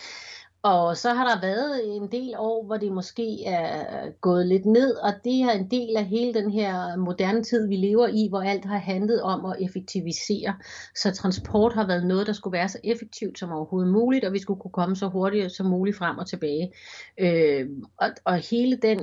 og 0.62 0.96
så 0.96 1.12
har 1.14 1.28
der 1.28 1.40
været 1.40 1.96
en 1.96 2.12
del 2.12 2.34
år, 2.38 2.66
hvor 2.66 2.76
det 2.76 2.92
måske 2.92 3.44
er 3.44 4.10
gået 4.20 4.46
lidt 4.46 4.66
ned, 4.66 4.94
og 4.94 5.12
det 5.24 5.42
er 5.42 5.50
en 5.50 5.70
del 5.70 5.96
af 5.96 6.04
hele 6.04 6.34
den 6.34 6.50
her 6.50 6.96
moderne 6.96 7.42
tid, 7.42 7.68
vi 7.68 7.76
lever 7.76 8.06
i, 8.06 8.28
hvor 8.28 8.40
alt 8.40 8.64
har 8.64 8.78
handlet 8.78 9.22
om 9.22 9.44
at 9.44 9.56
effektivisere. 9.60 10.54
Så 10.94 11.10
transport 11.10 11.72
har 11.72 11.86
været 11.86 12.06
noget, 12.06 12.26
der 12.26 12.32
skulle 12.32 12.52
være 12.58 12.68
så 12.68 12.78
effektivt 12.84 13.38
som 13.38 13.52
overhovedet 13.52 13.92
muligt, 13.92 14.24
og 14.24 14.32
vi 14.32 14.38
skulle 14.38 14.60
kunne 14.60 14.72
komme 14.72 14.96
så 14.96 15.08
hurtigt 15.08 15.52
som 15.52 15.66
muligt 15.66 15.96
frem 15.96 16.18
og 16.18 16.26
tilbage. 16.26 16.72
Øh, 17.18 17.66
og, 17.96 18.08
og 18.24 18.36
hele 18.36 18.76
den 18.76 18.98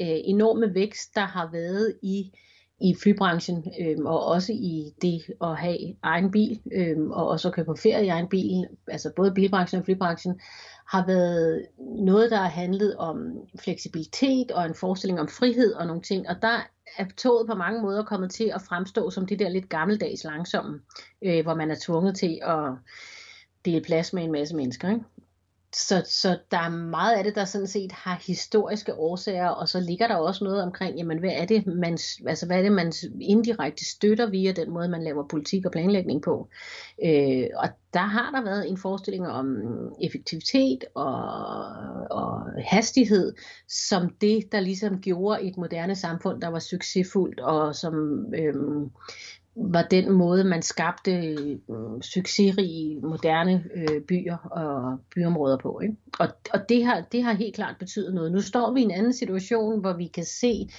øh, 0.00 0.18
enorme 0.24 0.74
vækst, 0.74 1.14
der 1.14 1.26
har 1.26 1.50
været 1.52 1.94
i 2.02 2.30
i 2.80 2.94
flybranchen, 3.02 3.64
øh, 3.80 3.96
og 4.04 4.26
også 4.26 4.52
i 4.52 4.92
det 5.02 5.22
at 5.42 5.56
have 5.56 5.78
egen 6.02 6.30
bil, 6.30 6.60
øh, 6.72 6.98
og 7.10 7.28
også 7.28 7.48
at 7.48 7.54
køre 7.54 7.64
på 7.64 7.74
ferie 7.82 8.04
i 8.04 8.08
egen 8.08 8.28
bil, 8.28 8.66
altså 8.88 9.12
både 9.16 9.32
bilbranchen 9.34 9.78
og 9.78 9.84
flybranchen, 9.84 10.40
har 10.88 11.06
været 11.06 11.66
noget, 11.78 12.30
der 12.30 12.36
har 12.36 12.48
handlet 12.48 12.96
om 12.96 13.32
fleksibilitet 13.58 14.50
og 14.50 14.66
en 14.66 14.74
forestilling 14.74 15.20
om 15.20 15.28
frihed 15.28 15.72
og 15.72 15.86
nogle 15.86 16.02
ting. 16.02 16.28
Og 16.28 16.36
der 16.42 16.60
er 16.98 17.04
toget 17.16 17.46
på 17.46 17.54
mange 17.54 17.82
måder 17.82 18.04
kommet 18.04 18.30
til 18.30 18.52
at 18.54 18.62
fremstå 18.62 19.10
som 19.10 19.26
det 19.26 19.38
der 19.38 19.48
lidt 19.48 19.68
gammeldags 19.68 20.24
langsomme, 20.24 20.80
øh, 21.22 21.42
hvor 21.42 21.54
man 21.54 21.70
er 21.70 21.76
tvunget 21.82 22.16
til 22.16 22.40
at 22.42 22.72
dele 23.64 23.84
plads 23.84 24.12
med 24.12 24.24
en 24.24 24.32
masse 24.32 24.56
mennesker. 24.56 24.88
Ikke? 24.88 25.04
Så, 25.74 26.02
så 26.08 26.38
der 26.50 26.58
er 26.58 26.68
meget 26.68 27.16
af 27.16 27.24
det, 27.24 27.34
der 27.34 27.44
sådan 27.44 27.66
set 27.66 27.92
har 27.92 28.22
historiske 28.26 28.94
årsager, 28.94 29.48
og 29.48 29.68
så 29.68 29.80
ligger 29.80 30.08
der 30.08 30.16
også 30.16 30.44
noget 30.44 30.62
omkring, 30.62 30.96
jamen 30.96 31.18
hvad 31.18 31.30
er 31.32 31.44
det, 31.44 31.66
man, 31.66 31.98
altså, 32.26 32.46
hvad 32.46 32.58
er 32.58 32.62
det, 32.62 32.72
man 32.72 32.92
indirekte 33.20 33.90
støtter 33.90 34.30
via 34.30 34.52
den 34.52 34.70
måde, 34.70 34.88
man 34.88 35.02
laver 35.04 35.28
politik 35.28 35.66
og 35.66 35.72
planlægning 35.72 36.22
på. 36.22 36.48
Øh, 37.04 37.46
og 37.56 37.68
der 37.92 38.00
har 38.00 38.30
der 38.30 38.44
været 38.44 38.68
en 38.68 38.78
forestilling 38.78 39.28
om 39.28 39.56
effektivitet 40.02 40.84
og, 40.94 41.16
og 42.10 42.42
hastighed, 42.64 43.34
som 43.68 44.08
det, 44.20 44.52
der 44.52 44.60
ligesom 44.60 45.00
gjorde 45.00 45.42
et 45.42 45.56
moderne 45.56 45.96
samfund, 45.96 46.40
der 46.40 46.48
var 46.48 46.58
succesfuldt, 46.58 47.40
og 47.40 47.74
som 47.74 47.94
øh, 48.34 48.54
var 49.56 49.82
den 49.82 50.12
måde, 50.12 50.44
man 50.44 50.62
skabte 50.62 51.12
øh, 51.12 52.02
succesrige, 52.02 53.00
moderne 53.00 53.64
øh, 53.74 54.00
byer 54.00 54.36
og 54.36 54.98
byområder 55.14 55.56
på. 55.56 55.80
Ikke? 55.80 55.96
Og, 56.18 56.28
og 56.54 56.68
det, 56.68 56.84
har, 56.84 57.00
det 57.12 57.24
har 57.24 57.32
helt 57.32 57.54
klart 57.54 57.76
betydet 57.78 58.14
noget. 58.14 58.32
Nu 58.32 58.40
står 58.40 58.72
vi 58.72 58.80
i 58.80 58.84
en 58.84 58.90
anden 58.90 59.12
situation, 59.12 59.80
hvor 59.80 59.92
vi 59.92 60.06
kan 60.06 60.24
se 60.24 60.70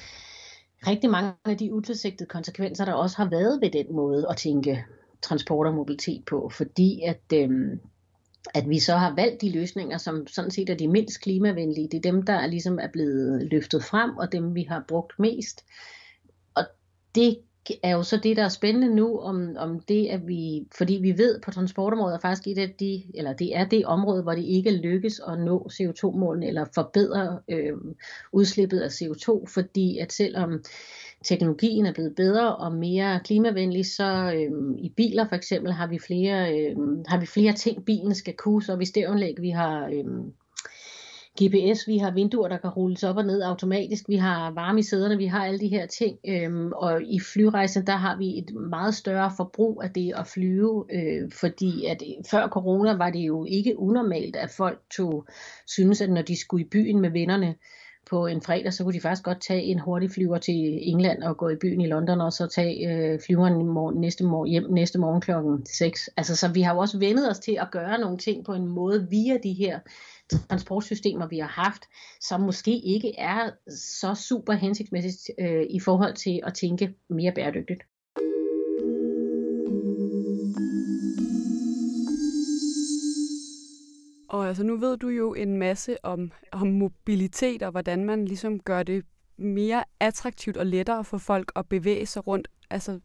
rigtig 0.88 1.09
mange 1.09 1.33
af 1.45 1.57
de 1.57 1.74
utilsigtede 1.74 2.29
konsekvenser, 2.29 2.85
der 2.85 2.94
også 2.94 3.18
har 3.18 3.29
været 3.29 3.62
ved 3.62 3.71
den 3.71 3.95
måde 3.95 4.27
at 4.29 4.38
tænke 4.38 4.85
transport 5.21 5.68
og 5.68 5.74
mobilitet 5.74 6.25
på, 6.25 6.50
fordi 6.50 7.01
at, 7.07 7.24
øh, 7.33 7.77
at 8.53 8.69
vi 8.69 8.79
så 8.79 8.95
har 8.95 9.15
valgt 9.15 9.41
de 9.41 9.51
løsninger, 9.51 9.97
som 9.97 10.27
sådan 10.27 10.51
set 10.51 10.69
er 10.69 10.75
de 10.75 10.88
mindst 10.88 11.21
klimavenlige. 11.21 11.88
Det 11.91 11.97
er 11.97 12.12
dem, 12.12 12.24
der 12.24 12.33
er 12.33 12.47
ligesom 12.47 12.79
er 12.81 12.88
blevet 12.94 13.47
løftet 13.51 13.83
frem, 13.83 14.18
og 14.18 14.31
dem 14.31 14.56
vi 14.56 14.63
har 14.63 14.85
brugt 14.88 15.19
mest. 15.19 15.65
Og 16.56 16.63
det 17.15 17.38
er 17.83 17.91
jo 17.91 18.03
så 18.03 18.17
det, 18.17 18.37
der 18.37 18.43
er 18.43 18.49
spændende 18.49 18.95
nu, 18.95 19.19
om, 19.19 19.55
om 19.57 19.79
det, 19.79 20.07
at 20.07 20.27
vi, 20.27 20.67
fordi 20.77 20.93
vi 20.93 21.17
ved 21.17 21.39
på 21.41 21.51
transportområdet 21.51 22.15
er 22.15 22.19
faktisk 22.19 22.47
et 22.47 22.57
af 22.57 22.73
de, 22.79 23.03
eller 23.13 23.33
det 23.33 23.57
er 23.57 23.65
det 23.65 23.85
område, 23.85 24.23
hvor 24.23 24.31
det 24.31 24.43
ikke 24.43 24.71
lykkes 24.71 25.21
at 25.27 25.39
nå 25.39 25.69
CO2-målene, 25.73 26.47
eller 26.47 26.65
forbedre 26.75 27.39
øh, 27.49 27.73
udslippet 28.31 28.79
af 28.79 28.89
CO2, 28.89 29.45
fordi 29.53 29.97
at 29.97 30.13
selvom 30.13 30.63
teknologien 31.23 31.85
er 31.85 31.93
blevet 31.93 32.15
bedre 32.15 32.55
og 32.55 32.71
mere 32.71 33.19
klimavenlig, 33.23 33.85
så 33.85 34.33
øh, 34.35 34.77
i 34.77 34.89
biler 34.89 35.27
for 35.27 35.35
eksempel 35.35 35.71
har 35.71 35.87
vi 35.87 35.99
flere, 35.99 36.59
øh, 36.59 36.77
har 37.07 37.19
vi 37.19 37.25
flere 37.25 37.53
ting, 37.53 37.85
bilen 37.85 38.15
skal 38.15 38.33
kunne, 38.33 38.63
så 38.63 38.75
hvis 38.75 38.89
stævnlæg, 38.89 39.35
vi 39.41 39.49
har 39.49 39.85
øh, 39.85 40.05
GPS, 41.44 41.88
vi 41.88 41.98
har 41.98 42.12
vinduer, 42.12 42.48
der 42.48 42.57
kan 42.57 42.69
rulles 42.69 43.04
op 43.04 43.18
og 43.18 43.25
ned 43.25 43.42
automatisk, 43.42 44.04
vi 44.07 44.16
har 44.16 44.51
varme 44.51 44.80
i 44.80 44.84
sæderne, 44.84 45.18
vi 45.18 45.25
har 45.25 45.45
alle 45.45 45.60
de 45.60 45.68
her 45.68 45.86
ting, 45.86 46.18
øhm, 46.28 46.72
og 46.72 47.04
i 47.04 47.19
flyrejsen, 47.19 47.88
der 47.88 47.95
har 47.95 48.18
vi 48.18 48.38
et 48.38 48.56
meget 48.69 48.95
større 48.95 49.32
forbrug 49.38 49.82
af 49.84 49.89
det 49.89 50.13
at 50.15 50.27
flyve, 50.27 50.86
øh, 50.94 51.32
fordi 51.32 51.86
at 51.86 52.01
øh, 52.01 52.24
før 52.32 52.48
corona 52.48 52.94
var 52.94 53.10
det 53.10 53.20
jo 53.20 53.46
ikke 53.46 53.79
unormalt, 53.79 54.36
at 54.36 54.50
folk 54.50 54.79
tog, 54.96 55.25
synes, 55.67 56.01
at 56.01 56.10
når 56.10 56.22
de 56.22 56.39
skulle 56.39 56.65
i 56.65 56.70
byen 56.70 57.01
med 57.01 57.10
vennerne, 57.10 57.56
på 58.10 58.27
en 58.27 58.41
fredag, 58.41 58.74
så 58.74 58.84
kunne 58.84 58.94
de 58.94 59.01
faktisk 59.01 59.24
godt 59.24 59.41
tage 59.41 59.63
en 59.63 59.79
hurtig 59.79 60.12
flyver 60.12 60.38
til 60.38 60.89
England 60.89 61.24
og 61.24 61.38
gå 61.38 61.50
i 61.50 61.56
byen 61.56 61.82
i 61.82 61.88
London, 61.88 62.22
og 62.22 62.34
så 62.34 62.48
tage 62.48 62.89
øh, 62.89 63.20
flyveren 63.25 63.62
i 63.62 63.63
morgen, 63.63 64.01
næste 64.01 64.24
morgen, 64.24 64.50
hjem 64.51 64.65
næste 64.70 65.00
morgen 65.00 65.22
klokken 65.22 65.65
6. 65.65 66.10
Altså, 66.17 66.36
så 66.36 66.48
vi 66.48 66.62
har 66.62 66.74
jo 66.74 66.79
også 66.79 67.00
vendet 67.00 67.29
os 67.29 67.39
til 67.39 67.58
at 67.62 67.72
gøre 67.72 68.00
nogle 68.00 68.17
ting 68.17 68.46
på 68.46 68.53
en 68.53 68.67
måde 68.67 69.08
via 69.10 69.38
de 69.44 69.53
her 69.53 69.79
transportsystemer, 70.50 71.27
vi 71.27 71.38
har 71.38 71.48
haft, 71.48 71.84
som 72.22 72.41
måske 72.41 72.79
ikke 72.79 73.15
er 73.17 73.51
så 73.69 74.15
super 74.15 74.53
hensigtsmæssigt 74.53 75.29
øh, 75.39 75.65
i 75.69 75.79
forhold 75.79 76.13
til 76.13 76.39
at 76.43 76.53
tænke 76.53 76.93
mere 77.10 77.31
bæredygtigt. 77.31 77.84
Og 84.29 84.48
altså, 84.48 84.63
nu 84.63 84.77
ved 84.77 84.98
du 84.98 85.07
jo 85.07 85.34
en 85.34 85.57
masse 85.57 86.05
om, 86.05 86.31
om 86.51 86.67
mobilitet 86.67 87.63
og 87.63 87.72
hvordan 87.72 88.05
man 88.05 88.25
ligesom 88.25 88.60
gør 88.60 88.84
det 88.84 89.05
mere 89.38 89.84
attraktivt 90.00 90.57
og 90.57 90.65
lettere 90.65 91.03
for 91.03 91.17
folk 91.17 91.51
at 91.55 91.69
bevæge 91.69 92.05
sig 92.05 92.27
rundt. 92.27 92.48
Altså, 92.69 93.00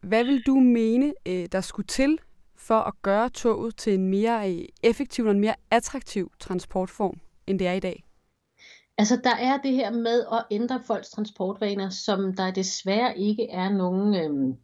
hvad 0.00 0.24
vil 0.24 0.42
du 0.46 0.54
mene, 0.54 1.14
øh, 1.26 1.46
der 1.52 1.60
skulle 1.60 1.86
til 1.86 2.18
for 2.66 2.78
at 2.80 2.94
gøre 3.02 3.28
toget 3.28 3.76
til 3.76 3.94
en 3.94 4.08
mere 4.08 4.52
øh, 4.52 4.64
effektiv 4.82 5.24
og 5.24 5.30
en 5.30 5.40
mere 5.40 5.54
attraktiv 5.70 6.32
transportform, 6.40 7.20
end 7.46 7.58
det 7.58 7.66
er 7.66 7.72
i 7.72 7.80
dag? 7.80 8.04
Altså, 8.98 9.20
der 9.24 9.34
er 9.36 9.58
det 9.58 9.72
her 9.72 9.90
med 9.90 10.24
at 10.32 10.44
ændre 10.50 10.82
folks 10.86 11.10
transportvaner, 11.10 11.90
som 11.90 12.36
der 12.36 12.50
desværre 12.50 13.18
ikke 13.18 13.50
er 13.50 13.68
nogen 13.68 14.14
øhm, 14.14 14.56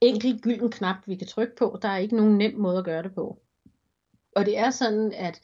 enkelt 0.00 0.42
gylden 0.42 0.70
knap, 0.70 0.96
vi 1.06 1.16
kan 1.16 1.26
trykke 1.26 1.56
på. 1.56 1.78
Der 1.82 1.88
er 1.88 1.96
ikke 1.96 2.16
nogen 2.16 2.38
nem 2.38 2.54
måde 2.58 2.78
at 2.78 2.84
gøre 2.84 3.02
det 3.02 3.14
på. 3.14 3.38
Og 4.36 4.46
det 4.46 4.58
er 4.58 4.70
sådan, 4.70 5.12
at 5.12 5.40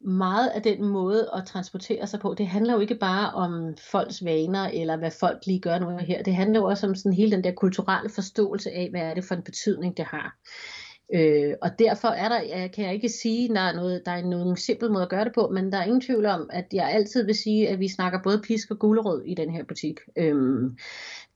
meget 0.00 0.48
af 0.48 0.62
den 0.62 0.84
måde 0.84 1.30
at 1.36 1.46
transportere 1.46 2.06
sig 2.06 2.20
på, 2.20 2.34
det 2.38 2.46
handler 2.46 2.74
jo 2.74 2.80
ikke 2.80 2.94
bare 2.94 3.34
om 3.34 3.76
folks 3.90 4.24
vaner, 4.24 4.64
eller 4.64 4.96
hvad 4.96 5.10
folk 5.20 5.46
lige 5.46 5.60
gør 5.60 5.78
nu 5.78 5.96
her. 5.96 6.22
Det 6.22 6.34
handler 6.34 6.60
jo 6.60 6.66
også 6.66 6.86
om 6.86 6.94
sådan 6.94 7.12
hele 7.12 7.32
den 7.32 7.44
der 7.44 7.52
kulturelle 7.52 8.10
forståelse 8.10 8.70
af, 8.70 8.90
hvad 8.90 9.00
er 9.00 9.14
det 9.14 9.24
for 9.24 9.34
en 9.34 9.42
betydning, 9.42 9.96
det 9.96 10.04
har. 10.04 10.36
Øh, 11.14 11.54
og 11.62 11.78
derfor 11.78 12.08
er 12.08 12.28
der, 12.28 12.68
kan 12.68 12.84
jeg 12.84 12.94
ikke 12.94 13.08
sige, 13.08 13.44
at 13.44 13.54
der 13.54 13.60
er, 13.60 13.74
noget, 13.74 14.02
der 14.06 14.12
er 14.12 14.22
nogen 14.22 14.56
simpel 14.56 14.90
måde 14.90 15.02
at 15.02 15.08
gøre 15.08 15.24
det 15.24 15.32
på, 15.34 15.48
men 15.52 15.72
der 15.72 15.78
er 15.78 15.84
ingen 15.84 16.00
tvivl 16.00 16.26
om, 16.26 16.50
at 16.52 16.64
jeg 16.72 16.90
altid 16.90 17.26
vil 17.26 17.34
sige, 17.34 17.68
at 17.68 17.80
vi 17.80 17.88
snakker 17.88 18.18
både 18.22 18.42
pisk 18.44 18.70
og 18.70 18.78
gulerod 18.78 19.22
i 19.24 19.34
den 19.34 19.50
her 19.50 19.64
butik. 19.64 20.00
Øhm, 20.16 20.76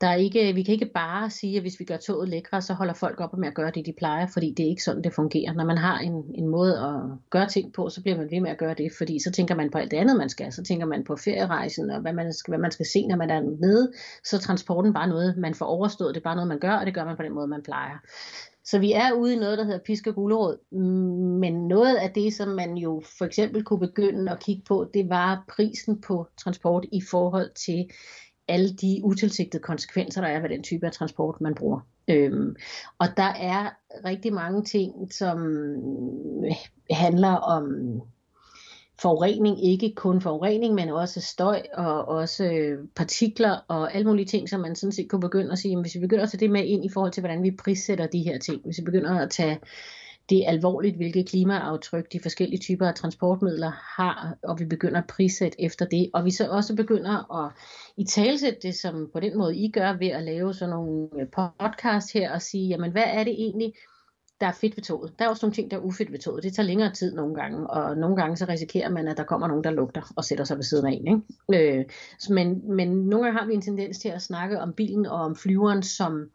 der 0.01 0.07
er 0.07 0.15
ikke, 0.15 0.53
vi 0.55 0.63
kan 0.63 0.75
ikke 0.75 0.91
bare 0.95 1.31
sige, 1.31 1.57
at 1.57 1.63
hvis 1.63 1.81
vi 1.81 1.85
gør 1.85 1.97
toget 1.97 2.29
lækre, 2.29 2.63
så 2.63 2.75
holder 2.75 2.95
folk 2.95 3.21
op 3.21 3.39
med 3.39 3.49
at 3.49 3.55
gøre 3.55 3.71
det, 3.71 3.87
de 3.87 3.93
plejer, 3.99 4.27
fordi 4.27 4.55
det 4.57 4.65
er 4.65 4.69
ikke 4.69 4.85
sådan, 4.85 5.05
det 5.05 5.15
fungerer. 5.15 5.53
Når 5.53 5.65
man 5.65 5.79
har 5.79 5.99
en, 5.99 6.25
en 6.35 6.49
måde 6.49 6.79
at 6.79 7.19
gøre 7.31 7.47
ting 7.47 7.73
på, 7.73 7.89
så 7.89 8.03
bliver 8.03 8.17
man 8.17 8.31
ved 8.31 8.41
med 8.41 8.51
at 8.51 8.59
gøre 8.59 8.75
det, 8.75 8.93
fordi 8.99 9.19
så 9.23 9.31
tænker 9.31 9.55
man 9.55 9.71
på 9.71 9.79
alt 9.79 9.91
det 9.91 9.97
andet, 9.97 10.17
man 10.17 10.29
skal. 10.29 10.53
Så 10.53 10.63
tænker 10.63 10.87
man 10.87 11.05
på 11.05 11.17
ferierejsen, 11.17 11.91
og 11.91 12.01
hvad 12.01 12.13
man 12.13 12.33
skal, 12.33 12.51
hvad 12.51 12.59
man 12.59 12.71
skal 12.71 12.87
se, 12.87 13.07
når 13.07 13.17
man 13.17 13.31
er 13.31 13.41
nede. 13.41 13.93
Så 14.25 14.37
er 14.37 14.41
transporten 14.41 14.93
bare 14.93 15.09
noget, 15.09 15.37
man 15.37 15.55
får 15.55 15.67
overstået. 15.67 16.15
Det 16.15 16.21
er 16.21 16.25
bare 16.25 16.37
noget, 16.37 16.49
man 16.49 16.59
gør, 16.59 16.73
og 16.73 16.87
det 16.87 16.95
gør 16.95 17.05
man 17.05 17.17
på 17.17 17.23
den 17.23 17.35
måde, 17.35 17.49
man 17.49 17.63
plejer. 17.63 17.99
Så 18.71 18.79
vi 18.79 18.93
er 18.93 19.13
ude 19.13 19.35
i 19.35 19.39
noget, 19.39 19.59
der 19.59 19.65
hedder 19.65 19.85
pisk 19.87 20.07
og 20.07 20.15
gulerod. 20.15 20.75
Men 21.41 21.69
noget 21.69 21.97
af 21.97 22.11
det, 22.11 22.35
som 22.35 22.49
man 22.49 22.77
jo 22.77 23.03
for 23.19 23.25
eksempel 23.25 23.65
kunne 23.65 23.81
begynde 23.81 24.33
at 24.33 24.41
kigge 24.41 24.63
på, 24.69 24.91
det 24.95 25.09
var 25.09 25.45
prisen 25.49 26.01
på 26.01 26.27
transport 26.37 26.87
i 26.93 27.01
forhold 27.11 27.51
til 27.55 27.91
alle 28.49 28.73
de 28.73 29.01
utilsigtede 29.05 29.63
konsekvenser, 29.63 30.21
der 30.21 30.29
er 30.29 30.41
ved 30.41 30.49
den 30.49 30.63
type 30.63 30.87
af 30.87 30.93
transport, 30.93 31.41
man 31.41 31.55
bruger. 31.55 31.81
Øhm, 32.09 32.57
og 32.99 33.07
der 33.17 33.33
er 33.41 33.71
rigtig 34.05 34.33
mange 34.33 34.65
ting, 34.65 35.13
som 35.13 35.47
øh, 36.45 36.53
handler 36.91 37.35
om 37.35 37.65
forurening, 39.03 39.65
ikke 39.65 39.95
kun 39.95 40.21
forurening, 40.21 40.75
men 40.75 40.89
også 40.89 41.21
støj 41.21 41.63
og 41.75 42.09
også 42.09 42.45
øh, 42.45 42.79
partikler 42.97 43.57
og 43.69 43.95
alle 43.95 44.07
mulige 44.07 44.27
ting, 44.27 44.49
som 44.49 44.61
man 44.61 44.77
sådan 44.77 44.93
set 44.93 45.11
kunne 45.11 45.21
begynde 45.21 45.53
at 45.53 45.59
sige, 45.59 45.81
hvis 45.81 45.95
vi 45.95 46.01
begynder 46.01 46.23
at 46.23 46.31
tage 46.31 46.41
det 46.41 46.51
med 46.51 46.65
ind 46.65 46.85
i 46.85 46.89
forhold 46.89 47.13
til, 47.13 47.21
hvordan 47.21 47.43
vi 47.43 47.51
prissætter 47.51 48.07
de 48.07 48.23
her 48.23 48.39
ting, 48.39 48.63
hvis 48.65 48.79
vi 48.79 48.85
begynder 48.85 49.19
at 49.19 49.31
tage 49.31 49.61
det 50.29 50.39
er 50.39 50.49
alvorligt, 50.49 50.97
hvilke 50.97 51.25
klimaaftryk 51.25 52.13
de 52.13 52.21
forskellige 52.23 52.61
typer 52.61 52.87
af 52.87 52.95
transportmidler 52.95 53.73
har, 53.97 54.37
og 54.43 54.61
vi 54.61 54.65
begynder 54.65 54.99
at 54.99 55.07
prissætte 55.07 55.63
efter 55.63 55.85
det. 55.85 56.11
Og 56.15 56.25
vi 56.25 56.31
så 56.31 56.49
også 56.49 56.77
begynder 56.77 57.45
at 57.45 57.53
i 57.97 58.05
talsætte 58.05 58.59
det, 58.63 58.75
som 58.75 59.11
på 59.13 59.21
den 59.21 59.39
måde 59.39 59.57
I 59.57 59.71
gør, 59.71 59.99
ved 59.99 60.09
at 60.09 60.23
lave 60.23 60.55
sådan 60.55 60.71
nogle 60.71 61.09
øh, 61.21 61.27
podcast 61.27 62.13
her 62.13 62.33
og 62.33 62.43
sige, 62.43 62.69
jamen 62.69 62.93
hvad 62.93 63.05
er 63.07 63.25
det 63.25 63.33
egentlig, 63.33 63.75
der 64.41 64.47
er 64.47 64.53
fedt 64.53 64.77
ved 64.77 64.85
toget. 64.85 65.13
Der 65.19 65.25
er 65.25 65.29
også 65.29 65.47
nogle 65.47 65.55
ting, 65.55 65.71
der 65.71 65.77
er 65.77 65.81
ufedt 65.81 66.13
ved 66.13 66.19
toget. 66.19 66.43
Det 66.43 66.55
tager 66.55 66.67
længere 66.67 66.93
tid 66.93 67.15
nogle 67.15 67.35
gange, 67.35 67.71
og 67.71 67.97
nogle 67.97 68.17
gange 68.17 68.37
så 68.37 68.47
risikerer 68.49 68.91
man, 68.91 69.09
at 69.09 69.17
der 69.17 69.25
kommer 69.25 69.49
nogen, 69.49 69.65
der 69.65 69.71
lugter 69.71 70.13
og 70.17 70.25
sætter 70.25 70.45
sig 70.45 70.57
ved 70.57 70.65
siden 70.65 70.87
af 70.87 70.91
en. 70.93 71.23
Ikke? 71.51 71.79
Øh, 71.79 71.85
men, 72.31 72.77
men 72.77 72.89
nogle 72.89 73.25
gange 73.25 73.41
har 73.41 73.47
vi 73.47 73.55
en 73.55 73.63
tendens 73.63 73.99
til 73.99 74.09
at 74.09 74.23
snakke 74.23 74.61
om 74.61 74.73
bilen 74.73 75.07
og 75.07 75.21
om 75.21 75.37
flyveren 75.37 75.83
som 75.83 76.21
øh, 76.21 76.27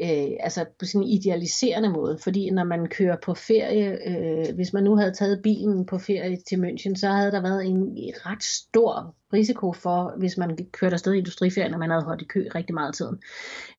Øh, 0.00 0.36
altså 0.40 0.64
på 0.78 0.84
sådan 0.84 1.02
en 1.02 1.08
idealiserende 1.08 1.90
måde, 1.90 2.18
fordi 2.18 2.50
når 2.50 2.64
man 2.64 2.86
kører 2.86 3.16
på 3.22 3.34
ferie, 3.34 4.08
øh, 4.08 4.54
hvis 4.54 4.72
man 4.72 4.84
nu 4.84 4.96
havde 4.96 5.12
taget 5.12 5.42
bilen 5.42 5.86
på 5.86 5.98
ferie 5.98 6.36
til 6.48 6.56
München, 6.56 6.94
så 6.96 7.08
havde 7.08 7.32
der 7.32 7.42
været 7.42 7.64
en 7.66 7.98
ret 8.26 8.42
stor 8.42 9.14
risiko 9.32 9.72
for, 9.72 10.14
hvis 10.18 10.36
man 10.36 10.58
kørte 10.72 10.94
afsted 10.94 11.12
i 11.12 11.18
industriferien, 11.18 11.70
når 11.70 11.78
man 11.78 11.90
havde 11.90 12.04
holdt 12.04 12.22
i 12.22 12.24
kø 12.24 12.48
rigtig 12.54 12.74
meget 12.74 12.94
tiden. 12.94 13.22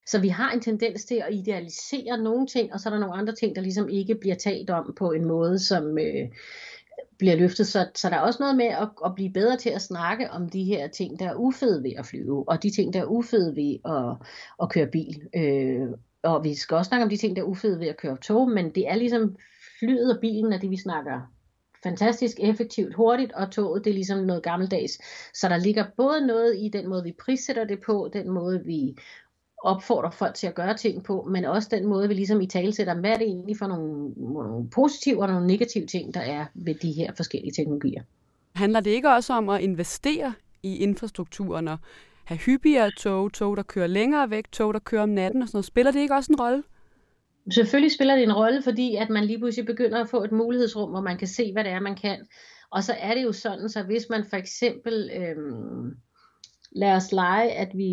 Så 0.07 0.19
vi 0.21 0.27
har 0.27 0.51
en 0.51 0.61
tendens 0.61 1.05
til 1.05 1.23
at 1.27 1.33
idealisere 1.33 2.17
nogle 2.17 2.47
ting, 2.47 2.73
og 2.73 2.79
så 2.79 2.89
er 2.89 2.93
der 2.93 2.99
nogle 2.99 3.15
andre 3.15 3.35
ting, 3.35 3.55
der 3.55 3.61
ligesom 3.61 3.89
ikke 3.89 4.15
bliver 4.15 4.35
talt 4.35 4.69
om 4.69 4.93
på 4.97 5.11
en 5.11 5.25
måde, 5.25 5.59
som, 5.59 5.97
øh, 5.97 6.27
bliver 7.17 7.35
løftet. 7.35 7.67
Så, 7.67 7.87
så 7.95 8.09
der 8.09 8.15
er 8.15 8.19
også 8.19 8.37
noget 8.39 8.57
med 8.57 8.65
at, 8.65 8.89
at 9.05 9.15
blive 9.15 9.33
bedre 9.33 9.57
til 9.57 9.69
at 9.69 9.81
snakke 9.81 10.31
om 10.31 10.49
de 10.49 10.63
her 10.63 10.87
ting, 10.87 11.19
der 11.19 11.29
er 11.29 11.35
ufede 11.35 11.83
ved 11.83 11.91
at 11.97 12.05
flyve, 12.05 12.49
og 12.49 12.63
de 12.63 12.69
ting, 12.69 12.93
der 12.93 13.01
er 13.01 13.05
ufede 13.05 13.55
ved 13.55 13.77
at, 13.85 14.27
at 14.61 14.69
køre 14.69 14.87
bil. 14.87 15.21
Øh, 15.35 15.87
og 16.23 16.43
vi 16.43 16.55
skal 16.55 16.77
også 16.77 16.89
snakke 16.89 17.03
om 17.03 17.09
de 17.09 17.17
ting, 17.17 17.35
der 17.35 17.41
er 17.41 17.45
ufede 17.45 17.79
ved 17.79 17.87
at 17.87 17.97
køre 17.97 18.17
tog, 18.17 18.49
men 18.49 18.69
det 18.69 18.89
er 18.89 18.95
ligesom 18.95 19.35
flyet 19.79 20.15
og 20.15 20.21
bilen 20.21 20.53
er 20.53 20.57
det, 20.57 20.71
vi 20.71 20.77
snakker 20.77 21.35
fantastisk 21.85 22.37
effektivt, 22.39 22.95
hurtigt, 22.95 23.31
og 23.31 23.51
toget 23.51 23.83
det 23.83 23.89
er 23.89 23.93
ligesom 23.93 24.19
noget 24.19 24.43
gammeldags. 24.43 24.99
Så 25.33 25.49
der 25.49 25.57
ligger 25.57 25.85
både 25.97 26.27
noget 26.27 26.55
i 26.57 26.69
den 26.69 26.87
måde, 26.89 27.03
vi 27.03 27.15
prissætter 27.25 27.65
det 27.65 27.79
på, 27.85 28.09
den 28.13 28.29
måde, 28.29 28.63
vi 28.65 28.97
opfordrer 29.63 30.09
folk 30.09 30.35
til 30.35 30.47
at 30.47 30.55
gøre 30.55 30.77
ting 30.77 31.03
på, 31.03 31.27
men 31.31 31.45
også 31.45 31.67
den 31.71 31.85
måde, 31.85 32.07
vi 32.07 32.13
ligesom 32.13 32.41
i 32.41 32.47
tale 32.47 32.73
sætter, 32.73 32.99
hvad 32.99 33.09
er 33.09 33.17
det 33.17 33.27
egentlig 33.27 33.57
for 33.57 33.67
nogle, 33.67 34.13
nogle 34.17 34.69
positive 34.69 35.21
og 35.21 35.27
nogle 35.27 35.47
negative 35.47 35.85
ting, 35.85 36.13
der 36.13 36.19
er 36.19 36.45
ved 36.53 36.75
de 36.75 36.91
her 36.91 37.11
forskellige 37.17 37.51
teknologier. 37.51 38.03
Handler 38.55 38.79
det 38.79 38.91
ikke 38.91 39.09
også 39.09 39.33
om 39.33 39.49
at 39.49 39.61
investere 39.61 40.33
i 40.63 40.77
infrastrukturen 40.77 41.67
og 41.67 41.77
have 42.25 42.37
hyppigere 42.37 42.91
tog, 42.91 43.33
tog, 43.33 43.57
der 43.57 43.63
kører 43.63 43.87
længere 43.87 44.29
væk, 44.29 44.51
tog, 44.51 44.73
der 44.73 44.79
kører 44.79 45.03
om 45.03 45.09
natten 45.09 45.41
og 45.41 45.47
sådan 45.47 45.57
noget? 45.57 45.65
Spiller 45.65 45.91
det 45.91 45.99
ikke 45.99 46.13
også 46.13 46.31
en 46.33 46.39
rolle? 46.39 46.63
Selvfølgelig 47.51 47.91
spiller 47.91 48.15
det 48.15 48.23
en 48.23 48.33
rolle, 48.33 48.61
fordi 48.61 48.95
at 48.95 49.09
man 49.09 49.25
lige 49.25 49.39
pludselig 49.39 49.65
begynder 49.65 50.01
at 50.01 50.09
få 50.09 50.23
et 50.23 50.31
mulighedsrum, 50.31 50.89
hvor 50.89 51.01
man 51.01 51.17
kan 51.17 51.27
se, 51.27 51.53
hvad 51.53 51.63
det 51.63 51.71
er, 51.71 51.79
man 51.79 51.95
kan. 51.95 52.27
Og 52.71 52.83
så 52.83 52.93
er 52.99 53.13
det 53.13 53.23
jo 53.23 53.31
sådan, 53.31 53.69
så 53.69 53.83
hvis 53.83 54.05
man 54.09 54.25
for 54.29 54.37
eksempel 54.37 55.09
øhm, 55.17 55.95
lad 56.75 56.91
os 56.95 57.11
lege, 57.11 57.51
at 57.51 57.69
vi, 57.73 57.89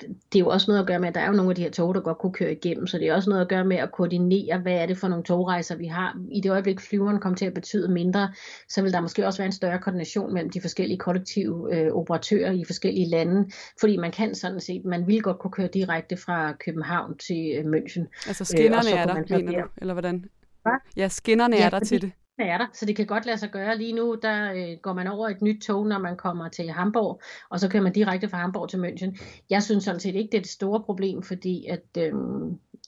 det 0.00 0.38
er 0.38 0.40
jo 0.40 0.48
også 0.48 0.70
noget 0.70 0.80
at 0.80 0.86
gøre 0.86 0.98
med, 0.98 1.08
at 1.08 1.14
der 1.14 1.20
er 1.20 1.26
jo 1.26 1.32
nogle 1.32 1.50
af 1.50 1.54
de 1.54 1.62
her 1.62 1.70
tog, 1.70 1.94
der 1.94 2.00
godt 2.00 2.18
kunne 2.18 2.32
køre 2.32 2.52
igennem, 2.52 2.86
så 2.86 2.98
det 2.98 3.08
er 3.08 3.14
også 3.14 3.30
noget 3.30 3.42
at 3.42 3.48
gøre 3.48 3.64
med 3.64 3.76
at 3.76 3.92
koordinere, 3.92 4.58
hvad 4.58 4.72
er 4.72 4.86
det 4.86 4.98
for 4.98 5.08
nogle 5.08 5.24
togrejser, 5.24 5.76
vi 5.76 5.86
har. 5.86 6.18
I 6.32 6.40
det 6.40 6.50
øjeblik, 6.50 6.80
flyveren 6.80 7.20
kommer 7.20 7.36
til 7.36 7.44
at 7.44 7.54
betyde 7.54 7.92
mindre, 7.92 8.32
så 8.68 8.82
vil 8.82 8.92
der 8.92 9.00
måske 9.00 9.26
også 9.26 9.38
være 9.38 9.46
en 9.46 9.52
større 9.52 9.78
koordination 9.78 10.34
mellem 10.34 10.50
de 10.50 10.60
forskellige 10.60 10.98
kollektive 10.98 11.76
øh, 11.76 11.92
operatører 11.92 12.52
i 12.52 12.64
forskellige 12.64 13.08
lande, 13.08 13.50
fordi 13.80 13.96
man 13.96 14.10
kan 14.10 14.34
sådan 14.34 14.60
set, 14.60 14.84
man 14.84 15.06
vil 15.06 15.22
godt 15.22 15.38
kunne 15.38 15.50
køre 15.50 15.68
direkte 15.74 16.16
fra 16.16 16.52
København 16.52 17.18
til 17.18 17.52
øh, 17.58 17.64
München. 17.64 18.26
Altså 18.26 18.44
skinnerne 18.44 18.92
øh, 18.92 19.00
er 19.00 19.06
der, 19.06 19.36
mener 19.38 19.62
du, 19.62 19.68
eller 19.76 19.94
hvordan? 19.94 20.24
Hvad? 20.62 20.72
Ja, 20.96 21.08
skinnerne 21.08 21.56
ja, 21.56 21.66
er 21.66 21.70
der 21.70 21.78
fordi, 21.78 21.88
til 21.88 22.02
det 22.02 22.12
er 22.44 22.58
der, 22.58 22.66
så 22.72 22.86
det 22.86 22.96
kan 22.96 23.06
godt 23.06 23.26
lade 23.26 23.38
sig 23.38 23.50
gøre. 23.50 23.78
Lige 23.78 23.92
nu, 23.92 24.16
der 24.22 24.52
øh, 24.52 24.78
går 24.82 24.92
man 24.92 25.06
over 25.06 25.28
et 25.28 25.42
nyt 25.42 25.62
tog, 25.62 25.86
når 25.86 25.98
man 25.98 26.16
kommer 26.16 26.48
til 26.48 26.70
Hamburg, 26.70 27.22
og 27.50 27.60
så 27.60 27.68
kører 27.68 27.82
man 27.82 27.92
direkte 27.92 28.28
fra 28.28 28.38
Hamburg 28.38 28.68
til 28.68 28.76
München. 28.76 29.22
Jeg 29.50 29.62
synes 29.62 29.84
sådan 29.84 30.00
set 30.00 30.14
ikke, 30.14 30.32
det 30.32 30.38
er 30.38 30.42
det 30.42 30.50
store 30.50 30.80
problem, 30.80 31.22
fordi 31.22 31.66
at, 31.66 31.84
øh, 31.98 32.12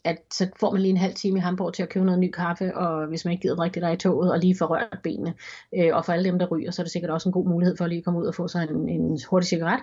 at 0.05 0.19
så 0.33 0.49
får 0.61 0.71
man 0.71 0.81
lige 0.81 0.91
en 0.91 0.97
halv 0.97 1.15
time 1.15 1.39
i 1.39 1.41
Hamburg 1.41 1.75
til 1.75 1.83
at 1.83 1.89
købe 1.89 2.07
noget 2.07 2.21
ny 2.21 2.31
kaffe, 2.31 2.77
og 2.77 3.07
hvis 3.07 3.25
man 3.25 3.33
ikke 3.33 3.43
gider 3.43 3.63
rigtig 3.63 3.83
der 3.83 3.91
i 3.91 3.97
toget, 3.97 4.33
og 4.33 4.39
lige 4.39 4.57
få 4.59 4.65
rørt 4.65 4.99
benene. 5.03 5.35
Øh, 5.79 5.97
og 5.97 6.05
for 6.05 6.13
alle 6.13 6.25
dem, 6.25 6.39
der 6.39 6.47
ryger, 6.47 6.71
så 6.71 6.83
er 6.83 6.85
det 6.85 6.93
sikkert 6.93 7.11
også 7.11 7.29
en 7.29 7.33
god 7.33 7.49
mulighed 7.49 7.77
for 7.77 7.85
at 7.85 7.91
lige 7.91 8.03
komme 8.03 8.21
ud 8.21 8.27
og 8.27 8.35
få 8.35 8.49
sig 8.49 8.69
en, 8.71 8.89
en 8.89 9.19
hurtig 9.31 9.49
cigaret. 9.49 9.83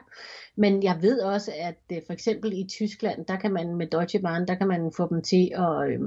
Men 0.55 0.83
jeg 0.83 0.97
ved 1.01 1.21
også, 1.21 1.51
at 1.59 1.81
øh, 1.91 2.01
for 2.05 2.13
eksempel 2.13 2.53
i 2.53 2.67
Tyskland, 2.69 3.25
der 3.25 3.35
kan 3.35 3.53
man 3.53 3.75
med 3.75 3.87
Deutsche 3.87 4.19
Bahn, 4.19 4.47
der 4.47 4.55
kan 4.55 4.67
man 4.67 4.91
få 4.97 5.07
dem 5.09 5.21
til 5.21 5.51
at... 5.53 5.89
Øh, 5.89 5.99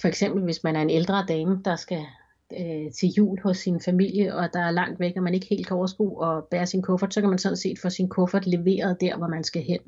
for 0.00 0.08
eksempel 0.08 0.44
hvis 0.44 0.64
man 0.64 0.76
er 0.76 0.82
en 0.82 0.90
ældre 0.90 1.24
dame, 1.28 1.60
der 1.64 1.76
skal 1.76 2.04
øh, 2.52 2.92
til 2.92 3.08
jul 3.08 3.38
hos 3.42 3.56
sin 3.58 3.80
familie, 3.80 4.34
og 4.34 4.52
der 4.52 4.60
er 4.60 4.70
langt 4.70 5.00
væk, 5.00 5.12
og 5.16 5.22
man 5.22 5.34
ikke 5.34 5.46
helt 5.50 5.66
kan 5.66 5.76
overskue 5.76 6.20
og 6.20 6.44
bære 6.44 6.66
sin 6.66 6.82
kuffert, 6.82 7.14
så 7.14 7.20
kan 7.20 7.30
man 7.30 7.38
sådan 7.38 7.56
set 7.56 7.78
få 7.78 7.90
sin 7.90 8.08
kuffert 8.08 8.46
leveret 8.46 9.00
der, 9.00 9.16
hvor 9.16 9.26
man 9.26 9.44
skal 9.44 9.62
hen. 9.62 9.78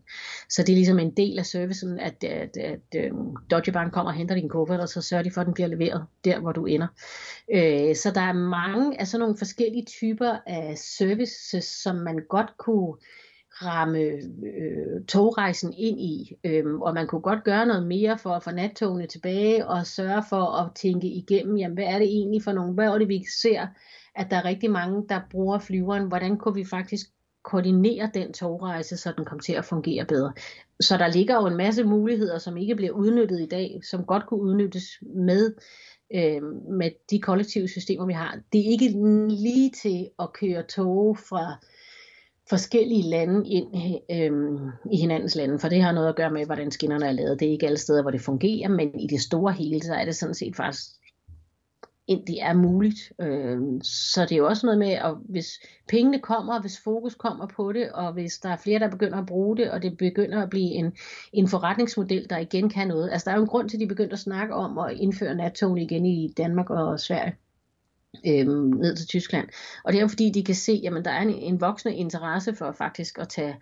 Så 0.49 0.62
det 0.62 0.73
er 0.73 0.76
ligesom 0.76 0.99
en 0.99 1.11
del 1.11 1.38
af 1.38 1.47
servicen, 1.47 1.99
at, 1.99 2.25
at, 2.25 2.57
at, 2.57 2.81
øh, 2.95 3.05
at 3.05 3.12
uh, 3.12 3.37
Dodge 3.50 3.73
Bank 3.73 3.93
kommer 3.93 4.12
og 4.12 4.19
henter 4.19 4.35
din 4.35 4.49
kuffert, 4.49 4.81
og 4.81 4.88
så 4.88 5.02
sørger 5.02 5.23
de 5.23 5.31
for, 5.31 5.40
at 5.40 5.47
den 5.47 5.55
bliver 5.55 5.69
leveret 5.69 6.05
der, 6.25 6.40
hvor 6.40 6.52
du 6.52 6.67
ender. 6.67 6.87
Øh, 7.52 7.97
så 7.97 8.12
der 8.14 8.21
er 8.21 8.33
mange 8.33 9.00
af 9.00 9.07
sådan 9.07 9.21
nogle 9.21 9.37
forskellige 9.37 9.85
typer 9.85 10.37
af 10.47 10.79
services, 10.79 11.64
som 11.64 11.97
man 11.97 12.21
godt 12.29 12.57
kunne 12.59 12.95
ramme 13.52 13.99
øh, 13.99 15.04
togrejsen 15.09 15.75
ind 15.76 16.00
i. 16.00 16.37
Øhm, 16.45 16.83
og 16.83 16.95
man 16.95 17.07
kunne 17.07 17.21
godt 17.21 17.45
gøre 17.45 17.66
noget 17.66 17.87
mere 17.87 18.19
for 18.19 18.30
at 18.30 18.42
få 18.42 18.50
nattogene 18.50 19.07
tilbage 19.07 19.66
og 19.66 19.87
sørge 19.87 20.23
for 20.28 20.42
at 20.62 20.75
tænke 20.75 21.07
igennem, 21.07 21.57
jamen 21.57 21.75
hvad 21.75 21.85
er 21.85 21.99
det 21.99 22.07
egentlig 22.07 22.42
for 22.42 22.52
nogle, 22.52 22.75
hvad 22.75 22.88
er 22.88 22.99
det 22.99 23.09
vi 23.09 23.25
ser, 23.42 23.66
at 24.14 24.26
der 24.30 24.37
er 24.37 24.45
rigtig 24.45 24.71
mange, 24.71 25.04
der 25.09 25.21
bruger 25.30 25.59
flyveren, 25.59 26.09
hvordan 26.09 26.37
kunne 26.37 26.54
vi 26.54 26.64
faktisk 26.64 27.07
koordinere 27.42 28.11
den 28.14 28.33
togrejse, 28.33 28.97
så 28.97 29.12
den 29.16 29.25
kommer 29.25 29.42
til 29.42 29.52
at 29.52 29.64
fungere 29.64 30.04
bedre. 30.04 30.33
Så 30.80 30.97
der 30.97 31.09
ligger 31.09 31.35
jo 31.35 31.47
en 31.47 31.57
masse 31.57 31.85
muligheder, 31.85 32.38
som 32.38 32.57
ikke 32.57 32.76
bliver 32.76 32.92
udnyttet 32.92 33.40
i 33.40 33.47
dag, 33.47 33.80
som 33.90 34.04
godt 34.04 34.26
kunne 34.26 34.40
udnyttes 34.40 34.85
med 35.02 35.54
øh, 36.14 36.42
med 36.78 36.90
de 37.11 37.21
kollektive 37.21 37.69
systemer, 37.69 38.07
vi 38.07 38.12
har. 38.12 38.38
Det 38.52 38.61
er 38.61 38.71
ikke 38.71 38.88
lige 39.30 39.71
til 39.83 40.09
at 40.19 40.33
køre 40.33 40.62
tog 40.62 41.19
fra 41.19 41.57
forskellige 42.50 43.02
lande 43.02 43.49
ind 43.49 43.69
øh, 44.11 44.92
i 44.92 44.97
hinandens 44.97 45.35
lande, 45.35 45.59
for 45.59 45.69
det 45.69 45.83
har 45.83 45.92
noget 45.92 46.09
at 46.09 46.16
gøre 46.16 46.30
med, 46.30 46.47
hvordan 46.47 46.71
skinnerne 46.71 47.07
er 47.07 47.12
lavet. 47.12 47.40
Det 47.40 47.49
er 47.49 47.52
ikke 47.52 47.66
alle 47.66 47.78
steder, 47.78 48.02
hvor 48.02 48.11
det 48.11 48.21
fungerer, 48.21 48.69
men 48.69 49.00
i 49.00 49.07
det 49.07 49.21
store 49.21 49.52
hele, 49.52 49.80
så 49.80 49.95
er 49.95 50.04
det 50.04 50.16
sådan 50.16 50.35
set 50.35 50.57
faktisk 50.57 50.87
det 52.16 52.42
er 52.42 52.54
muligt. 52.54 53.12
Øh, 53.21 53.59
så 53.83 54.23
det 54.23 54.33
er 54.33 54.37
jo 54.37 54.47
også 54.47 54.66
noget 54.66 54.78
med, 54.78 54.92
at 54.92 55.14
hvis 55.28 55.47
pengene 55.88 56.19
kommer, 56.19 56.61
hvis 56.61 56.80
fokus 56.85 57.14
kommer 57.14 57.47
på 57.47 57.73
det, 57.73 57.92
og 57.92 58.12
hvis 58.12 58.38
der 58.38 58.49
er 58.49 58.57
flere, 58.57 58.78
der 58.78 58.90
begynder 58.90 59.19
at 59.19 59.26
bruge 59.26 59.57
det, 59.57 59.71
og 59.71 59.83
det 59.83 59.97
begynder 59.97 60.42
at 60.42 60.50
blive 60.50 60.71
en, 60.71 60.92
en 61.33 61.49
forretningsmodel, 61.49 62.26
der 62.30 62.38
igen 62.38 62.69
kan 62.69 62.88
noget. 62.88 63.11
Altså 63.11 63.25
der 63.25 63.30
er 63.30 63.37
jo 63.37 63.42
en 63.42 63.49
grund 63.49 63.69
til, 63.69 63.76
at 63.76 63.80
de 63.80 63.87
begyndte 63.87 64.12
at 64.12 64.19
snakke 64.19 64.54
om 64.54 64.78
at 64.78 64.92
indføre 64.97 65.35
nattogene 65.35 65.83
igen 65.83 66.07
i 66.07 66.33
Danmark 66.37 66.71
og 66.71 67.00
Sverige 67.00 67.37
øhm, 68.26 68.71
ned 68.71 68.97
til 68.97 69.07
Tyskland. 69.07 69.49
Og 69.85 69.93
det 69.93 69.99
er 69.99 70.02
jo 70.02 70.09
fordi, 70.09 70.31
de 70.31 70.45
kan 70.45 70.55
se, 70.55 70.83
at 70.87 71.05
der 71.05 71.11
er 71.11 71.23
en, 71.23 71.35
en 71.35 71.61
voksende 71.61 71.97
interesse 71.97 72.55
for 72.55 72.73
faktisk 72.73 73.19
at 73.19 73.29
tage 73.29 73.55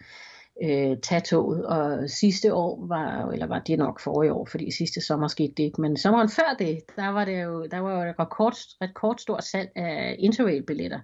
øh, 0.62 0.96
tage 1.02 1.20
toget. 1.20 1.66
Og 1.66 2.10
sidste 2.10 2.54
år 2.54 2.86
var, 2.86 3.28
eller 3.32 3.46
var 3.46 3.58
det 3.58 3.78
nok 3.78 4.00
forrige 4.00 4.32
år, 4.32 4.48
fordi 4.50 4.70
sidste 4.70 5.00
sommer 5.00 5.28
skete 5.28 5.52
det 5.56 5.62
ikke, 5.62 5.80
men 5.80 5.96
sommeren 5.96 6.28
før 6.28 6.56
det, 6.58 6.78
der 6.96 7.08
var 7.08 7.24
det 7.24 7.42
jo, 7.42 7.66
der 7.70 7.78
var 7.78 8.04
jo 8.04 8.10
et 8.10 8.18
rekord, 8.18 8.54
rekordstort 8.82 9.44
salg 9.44 9.70
af 9.76 10.16
interrail-billetter. 10.18 11.00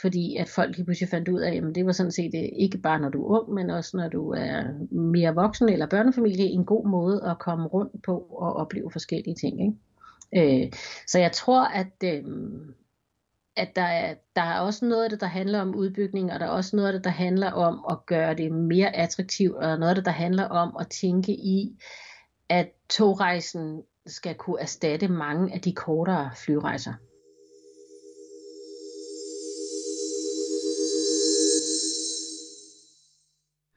Fordi 0.00 0.36
at 0.36 0.48
folk 0.48 0.76
lige 0.76 0.84
pludselig 0.84 1.08
fandt 1.08 1.28
ud 1.28 1.40
af, 1.40 1.56
at 1.56 1.74
det 1.74 1.86
var 1.86 1.92
sådan 1.92 2.12
set 2.12 2.30
øh, 2.34 2.48
ikke 2.58 2.78
bare 2.78 3.00
når 3.00 3.08
du 3.08 3.24
er 3.24 3.40
ung, 3.40 3.54
men 3.54 3.70
også 3.70 3.96
når 3.96 4.08
du 4.08 4.30
er 4.30 4.62
mere 4.90 5.34
voksen 5.34 5.68
eller 5.68 5.86
børnefamilie, 5.86 6.44
en 6.44 6.64
god 6.64 6.88
måde 6.88 7.22
at 7.30 7.38
komme 7.38 7.66
rundt 7.66 8.02
på 8.06 8.18
og 8.18 8.52
opleve 8.52 8.90
forskellige 8.92 9.34
ting. 9.34 9.60
Ikke? 9.60 9.78
Øh, 10.36 10.72
så 11.06 11.18
jeg 11.18 11.32
tror, 11.32 11.64
at 11.64 11.92
øh, 12.04 12.24
at 13.56 13.76
der 13.76 13.82
er, 13.82 14.14
der 14.36 14.42
er 14.42 14.60
også 14.60 14.84
noget 14.84 15.04
af 15.04 15.10
det, 15.10 15.20
der 15.20 15.26
handler 15.26 15.60
om 15.60 15.74
udbygning, 15.74 16.32
og 16.32 16.40
der 16.40 16.46
er 16.46 16.50
også 16.50 16.76
noget 16.76 16.88
af 16.88 16.92
det, 16.92 17.04
der 17.04 17.10
handler 17.10 17.50
om 17.52 17.84
at 17.90 18.06
gøre 18.06 18.34
det 18.34 18.52
mere 18.52 18.96
attraktivt, 18.96 19.56
og 19.56 19.78
noget 19.78 19.90
af 19.90 19.94
det, 19.94 20.04
der 20.04 20.10
handler 20.10 20.44
om 20.44 20.76
at 20.80 20.88
tænke 20.88 21.32
i, 21.32 21.82
at 22.48 22.68
togrejsen 22.88 23.82
skal 24.06 24.34
kunne 24.34 24.60
erstatte 24.60 25.08
mange 25.08 25.54
af 25.54 25.60
de 25.60 25.72
kortere 25.72 26.30
flyrejser. 26.36 26.92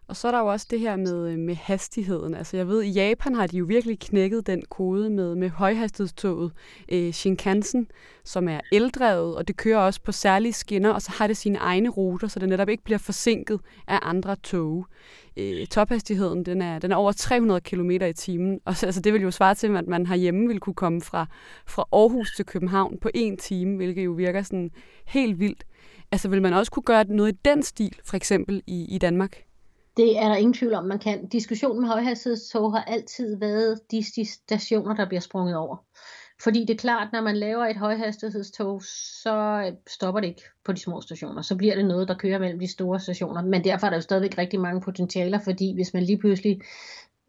Og 0.09 0.15
så 0.15 0.27
er 0.27 0.31
der 0.31 0.39
jo 0.39 0.45
også 0.45 0.67
det 0.69 0.79
her 0.79 0.95
med, 0.95 1.31
øh, 1.31 1.39
med 1.39 1.55
hastigheden. 1.55 2.35
Altså 2.35 2.57
jeg 2.57 2.67
ved, 2.67 2.83
i 2.83 2.91
Japan 2.91 3.35
har 3.35 3.47
de 3.47 3.57
jo 3.57 3.65
virkelig 3.65 3.99
knækket 3.99 4.47
den 4.47 4.63
kode 4.69 5.09
med, 5.09 5.35
med 5.35 5.49
højhastighedstoget 5.49 6.51
øh, 6.91 7.13
Shinkansen, 7.13 7.87
som 8.23 8.47
er 8.47 8.59
eldrevet, 8.71 9.35
og 9.35 9.47
det 9.47 9.57
kører 9.57 9.77
også 9.77 10.01
på 10.01 10.11
særlige 10.11 10.53
skinner, 10.53 10.89
og 10.89 11.01
så 11.01 11.11
har 11.11 11.27
det 11.27 11.37
sine 11.37 11.57
egne 11.57 11.89
ruter, 11.89 12.27
så 12.27 12.39
det 12.39 12.49
netop 12.49 12.69
ikke 12.69 12.83
bliver 12.83 12.97
forsinket 12.97 13.59
af 13.87 13.99
andre 14.01 14.35
tog. 14.35 14.85
Øh, 15.37 15.67
tophastigheden 15.67 16.45
den 16.45 16.61
er, 16.61 16.79
den 16.79 16.91
er 16.91 16.95
over 16.95 17.11
300 17.11 17.61
km 17.61 17.91
i 17.91 18.13
timen, 18.13 18.59
og 18.65 18.77
så, 18.77 18.85
altså, 18.85 19.01
det 19.01 19.13
vil 19.13 19.21
jo 19.21 19.31
svare 19.31 19.55
til, 19.55 19.75
at 19.75 19.87
man 19.87 20.05
herhjemme 20.05 20.47
vil 20.47 20.59
kunne 20.59 20.73
komme 20.73 21.01
fra, 21.01 21.25
fra 21.65 21.85
Aarhus 21.91 22.31
til 22.35 22.45
København 22.45 22.97
på 23.01 23.09
en 23.13 23.37
time, 23.37 23.75
hvilket 23.75 24.05
jo 24.05 24.11
virker 24.11 24.43
sådan 24.43 24.71
helt 25.05 25.39
vildt. 25.39 25.63
Altså 26.11 26.29
vil 26.29 26.41
man 26.41 26.53
også 26.53 26.71
kunne 26.71 26.83
gøre 26.83 27.03
noget 27.03 27.33
i 27.33 27.37
den 27.45 27.63
stil, 27.63 27.95
for 28.03 28.15
eksempel 28.15 28.63
i, 28.67 28.95
i 28.95 28.97
Danmark? 28.97 29.48
Det 29.99 30.17
er 30.17 30.27
der 30.27 30.35
ingen 30.35 30.53
tvivl 30.53 30.73
om, 30.73 30.85
man 30.85 30.99
kan. 30.99 31.27
Diskussionen 31.27 31.81
med 31.81 31.89
højhastighedstog 31.89 32.73
har 32.73 32.83
altid 32.83 33.37
været 33.39 33.79
de, 33.91 34.03
de 34.15 34.25
stationer, 34.25 34.95
der 34.95 35.07
bliver 35.07 35.21
sprunget 35.21 35.55
over. 35.55 35.77
Fordi 36.43 36.59
det 36.59 36.69
er 36.69 36.77
klart, 36.77 37.07
når 37.13 37.21
man 37.21 37.37
laver 37.37 37.65
et 37.65 37.75
højhastighedstog, 37.75 38.83
så 39.23 39.63
stopper 39.87 40.21
det 40.21 40.27
ikke 40.27 40.41
på 40.65 40.71
de 40.71 40.79
små 40.79 41.01
stationer. 41.01 41.41
Så 41.41 41.55
bliver 41.55 41.75
det 41.75 41.85
noget, 41.85 42.07
der 42.07 42.17
kører 42.17 42.39
mellem 42.39 42.59
de 42.59 42.71
store 42.71 42.99
stationer. 42.99 43.41
Men 43.41 43.63
derfor 43.63 43.85
er 43.85 43.89
der 43.89 43.97
jo 43.97 44.01
stadigvæk 44.01 44.37
rigtig 44.37 44.59
mange 44.59 44.81
potentialer, 44.81 45.39
fordi 45.39 45.73
hvis 45.73 45.93
man 45.93 46.03
lige 46.03 46.17
pludselig 46.17 46.61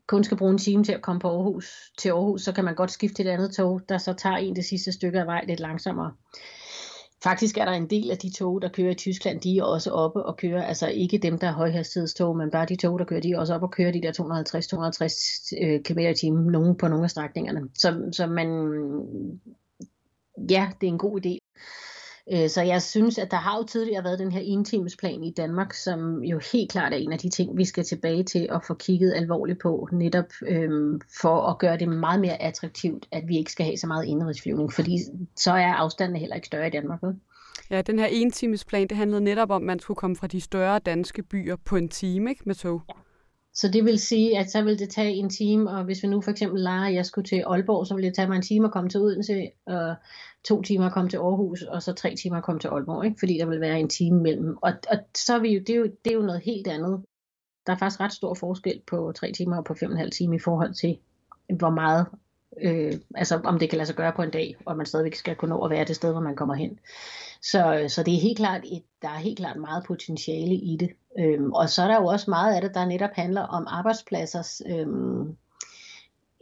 kun 0.06 0.24
skal 0.24 0.36
bruge 0.36 0.52
en 0.52 0.58
time 0.58 0.84
til 0.84 0.92
at 0.92 1.02
komme 1.02 1.20
på 1.20 1.28
Aarhus, 1.28 1.92
til 1.98 2.08
Aarhus, 2.08 2.42
så 2.42 2.52
kan 2.52 2.64
man 2.64 2.74
godt 2.74 2.90
skifte 2.90 3.14
til 3.14 3.26
et 3.26 3.30
andet 3.30 3.52
tog, 3.52 3.80
der 3.88 3.98
så 3.98 4.12
tager 4.12 4.36
en 4.36 4.56
det 4.56 4.64
sidste 4.64 4.92
stykke 4.92 5.20
af 5.20 5.26
vej 5.26 5.44
lidt 5.48 5.60
langsommere. 5.60 6.12
Faktisk 7.24 7.58
er 7.58 7.64
der 7.64 7.72
en 7.72 7.90
del 7.90 8.10
af 8.10 8.18
de 8.18 8.32
tog, 8.32 8.62
der 8.62 8.68
kører 8.68 8.90
i 8.90 8.94
Tyskland, 8.94 9.40
de 9.40 9.58
er 9.58 9.62
også 9.62 9.90
oppe 9.90 10.22
og 10.22 10.36
kører, 10.36 10.62
altså 10.62 10.88
ikke 10.88 11.18
dem, 11.18 11.38
der 11.38 11.46
er 11.46 11.52
højhastighedstog, 11.52 12.36
men 12.36 12.50
bare 12.50 12.66
de 12.66 12.76
tog, 12.76 12.98
der 12.98 13.04
kører, 13.04 13.20
de 13.20 13.30
er 13.30 13.38
også 13.38 13.54
oppe 13.54 13.66
og 13.66 13.70
kører 13.70 13.92
de 13.92 14.02
der 14.02 14.12
250-260 15.62 15.64
øh, 15.66 15.82
km 15.82 15.98
i 15.98 16.14
timen, 16.14 16.52
nogen 16.52 16.76
på 16.76 16.88
nogle 16.88 17.04
af 17.04 17.10
strækningerne. 17.10 17.60
Så, 17.74 18.08
så 18.12 18.26
man, 18.26 18.48
ja, 20.50 20.70
det 20.80 20.86
er 20.86 20.92
en 20.92 20.98
god 20.98 21.26
idé. 21.26 21.38
Øh, 22.32 22.48
så 22.48 22.62
jeg 22.62 22.82
synes, 22.82 23.18
at 23.18 23.30
der 23.30 23.36
har 23.36 23.56
jo 23.56 23.64
tidligere 23.64 24.04
været 24.04 24.18
den 24.18 24.32
her 24.32 24.40
entimesplan 24.40 25.24
i 25.24 25.32
Danmark, 25.36 25.72
som 25.72 26.22
jo 26.22 26.40
helt 26.52 26.70
klart 26.70 26.92
er 26.92 26.96
en 26.96 27.12
af 27.12 27.18
de 27.18 27.30
ting, 27.30 27.56
vi 27.56 27.64
skal 27.64 27.84
tilbage 27.84 28.24
til 28.24 28.48
at 28.52 28.64
få 28.66 28.74
kigget 28.74 29.14
alvorligt 29.16 29.58
på, 29.62 29.88
netop 29.92 30.32
øhm, 30.46 31.00
for 31.20 31.42
at 31.42 31.58
gøre 31.58 31.78
det 31.78 31.88
meget 31.88 32.20
mere 32.20 32.42
attraktivt, 32.42 33.06
at 33.12 33.22
vi 33.28 33.38
ikke 33.38 33.52
skal 33.52 33.66
have 33.66 33.76
så 33.76 33.86
meget 33.86 34.04
indrigsflyvning, 34.04 34.72
fordi 34.72 34.98
så 35.36 35.52
er 35.52 35.72
afstanden 35.72 36.16
heller 36.16 36.36
ikke 36.36 36.46
større 36.46 36.66
i 36.66 36.70
Danmark. 36.70 37.02
Ved? 37.02 37.14
Ja, 37.70 37.82
den 37.82 37.98
her 37.98 38.06
entimesplan, 38.06 38.86
det 38.88 38.96
handlede 38.96 39.20
netop 39.20 39.50
om, 39.50 39.62
at 39.62 39.66
man 39.66 39.78
skulle 39.78 39.96
komme 39.96 40.16
fra 40.16 40.26
de 40.26 40.40
større 40.40 40.78
danske 40.78 41.22
byer 41.22 41.56
på 41.56 41.76
en 41.76 41.88
time 41.88 42.30
ikke, 42.30 42.42
med 42.46 42.54
tog. 42.54 42.82
Ja. 42.88 42.94
Så 43.60 43.68
det 43.68 43.84
vil 43.84 43.98
sige, 43.98 44.38
at 44.38 44.50
så 44.50 44.62
vil 44.62 44.78
det 44.78 44.90
tage 44.90 45.14
en 45.14 45.30
time, 45.30 45.70
og 45.70 45.84
hvis 45.84 46.02
vi 46.02 46.08
nu 46.08 46.20
for 46.20 46.30
eksempel 46.30 46.60
leger, 46.60 46.88
at 46.88 46.94
jeg 46.94 47.06
skulle 47.06 47.28
til 47.28 47.44
Aalborg, 47.46 47.86
så 47.86 47.94
ville 47.94 48.08
det 48.08 48.16
tage 48.16 48.28
mig 48.28 48.36
en 48.36 48.42
time 48.42 48.66
at 48.66 48.72
komme 48.72 48.90
til 48.90 49.00
Odense, 49.00 49.50
og 49.66 49.94
to 50.44 50.62
timer 50.62 50.86
at 50.86 50.92
komme 50.92 51.10
til 51.10 51.16
Aarhus, 51.16 51.62
og 51.62 51.82
så 51.82 51.92
tre 51.92 52.16
timer 52.16 52.36
at 52.36 52.44
komme 52.44 52.60
til 52.60 52.68
Aalborg, 52.68 53.04
ikke? 53.04 53.18
fordi 53.18 53.38
der 53.38 53.46
vil 53.46 53.60
være 53.60 53.80
en 53.80 53.88
time 53.88 54.20
mellem. 54.20 54.56
Og, 54.62 54.72
og 54.90 54.98
så 55.16 55.34
er 55.34 55.38
vi 55.38 55.54
jo, 55.54 55.60
det, 55.60 55.70
er 55.70 55.76
jo, 55.76 55.84
det 55.84 56.10
er 56.10 56.14
jo 56.14 56.22
noget 56.22 56.40
helt 56.40 56.66
andet. 56.66 57.04
Der 57.66 57.72
er 57.72 57.76
faktisk 57.78 58.00
ret 58.00 58.12
stor 58.12 58.34
forskel 58.34 58.80
på 58.86 59.12
tre 59.16 59.32
timer 59.32 59.56
og 59.56 59.64
på 59.64 59.74
fem 59.74 59.88
og 59.90 59.92
en 59.92 59.98
halv 59.98 60.10
time 60.10 60.36
i 60.36 60.38
forhold 60.44 60.74
til, 60.74 60.98
hvor 61.58 61.70
meget, 61.70 62.06
øh, 62.62 62.92
altså 63.14 63.40
om 63.44 63.58
det 63.58 63.70
kan 63.70 63.76
lade 63.76 63.86
sig 63.86 63.96
gøre 63.96 64.12
på 64.16 64.22
en 64.22 64.30
dag, 64.30 64.56
og 64.66 64.76
man 64.76 64.86
stadigvæk 64.86 65.14
skal 65.14 65.36
kunne 65.36 65.48
nå 65.48 65.64
at 65.64 65.70
være 65.70 65.84
det 65.84 65.96
sted, 65.96 66.12
hvor 66.12 66.20
man 66.20 66.36
kommer 66.36 66.54
hen. 66.54 66.78
Så, 67.42 67.84
så 67.88 68.02
det 68.02 68.14
er 68.14 68.20
helt 68.20 68.38
klart 68.38 68.64
et, 68.64 68.82
der 69.02 69.08
er 69.08 69.18
helt 69.18 69.38
klart 69.38 69.56
meget 69.56 69.84
potentiale 69.84 70.54
i 70.54 70.76
det. 70.80 70.90
Øhm, 71.18 71.52
og 71.52 71.68
så 71.68 71.82
er 71.82 71.88
der 71.88 72.00
jo 72.00 72.06
også 72.06 72.30
meget 72.30 72.54
af 72.54 72.60
det, 72.60 72.74
der 72.74 72.84
netop 72.84 73.10
handler 73.12 73.42
om 73.42 73.66
arbejdspladsers 73.68 74.62
øhm, 74.66 75.36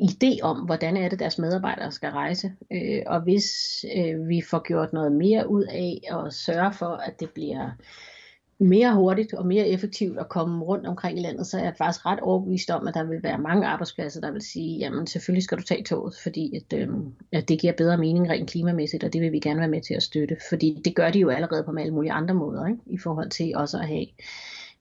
idé 0.02 0.40
om, 0.42 0.56
hvordan 0.56 0.96
er 0.96 1.08
det, 1.08 1.18
deres 1.18 1.38
medarbejdere 1.38 1.92
skal 1.92 2.10
rejse. 2.10 2.52
Øh, 2.72 3.02
og 3.06 3.20
hvis 3.20 3.46
øh, 3.96 4.28
vi 4.28 4.42
får 4.50 4.62
gjort 4.66 4.92
noget 4.92 5.12
mere 5.12 5.50
ud 5.50 5.64
af 5.64 6.00
at 6.10 6.34
sørge 6.34 6.72
for, 6.72 6.86
at 6.86 7.20
det 7.20 7.30
bliver 7.30 7.70
mere 8.60 8.94
hurtigt 8.94 9.34
og 9.34 9.46
mere 9.46 9.68
effektivt 9.68 10.18
at 10.18 10.28
komme 10.28 10.64
rundt 10.64 10.86
omkring 10.86 11.18
i 11.18 11.22
landet, 11.22 11.46
så 11.46 11.58
er 11.58 11.64
jeg 11.64 11.74
faktisk 11.78 12.06
ret 12.06 12.20
overbevist 12.20 12.70
om, 12.70 12.88
at 12.88 12.94
der 12.94 13.04
vil 13.04 13.22
være 13.22 13.38
mange 13.38 13.66
arbejdspladser, 13.66 14.20
der 14.20 14.30
vil 14.30 14.42
sige, 14.42 14.78
jamen 14.78 15.06
selvfølgelig 15.06 15.44
skal 15.44 15.58
du 15.58 15.62
tage 15.62 15.84
toget, 15.84 16.14
fordi 16.22 16.56
at, 16.56 16.78
øh, 16.78 16.88
at 17.32 17.48
det 17.48 17.60
giver 17.60 17.72
bedre 17.72 17.98
mening 17.98 18.30
rent 18.30 18.50
klimamæssigt, 18.50 19.04
og 19.04 19.12
det 19.12 19.20
vil 19.20 19.32
vi 19.32 19.40
gerne 19.40 19.60
være 19.60 19.68
med 19.68 19.80
til 19.80 19.94
at 19.94 20.02
støtte. 20.02 20.36
Fordi 20.48 20.80
det 20.84 20.94
gør 20.94 21.10
de 21.10 21.18
jo 21.18 21.28
allerede 21.28 21.64
på 21.64 21.72
alle 21.78 21.94
mulige 21.94 22.12
andre 22.12 22.34
måder, 22.34 22.66
ikke? 22.66 22.80
i 22.86 22.98
forhold 22.98 23.30
til 23.30 23.52
også 23.56 23.78
at 23.78 23.88
have 23.88 24.06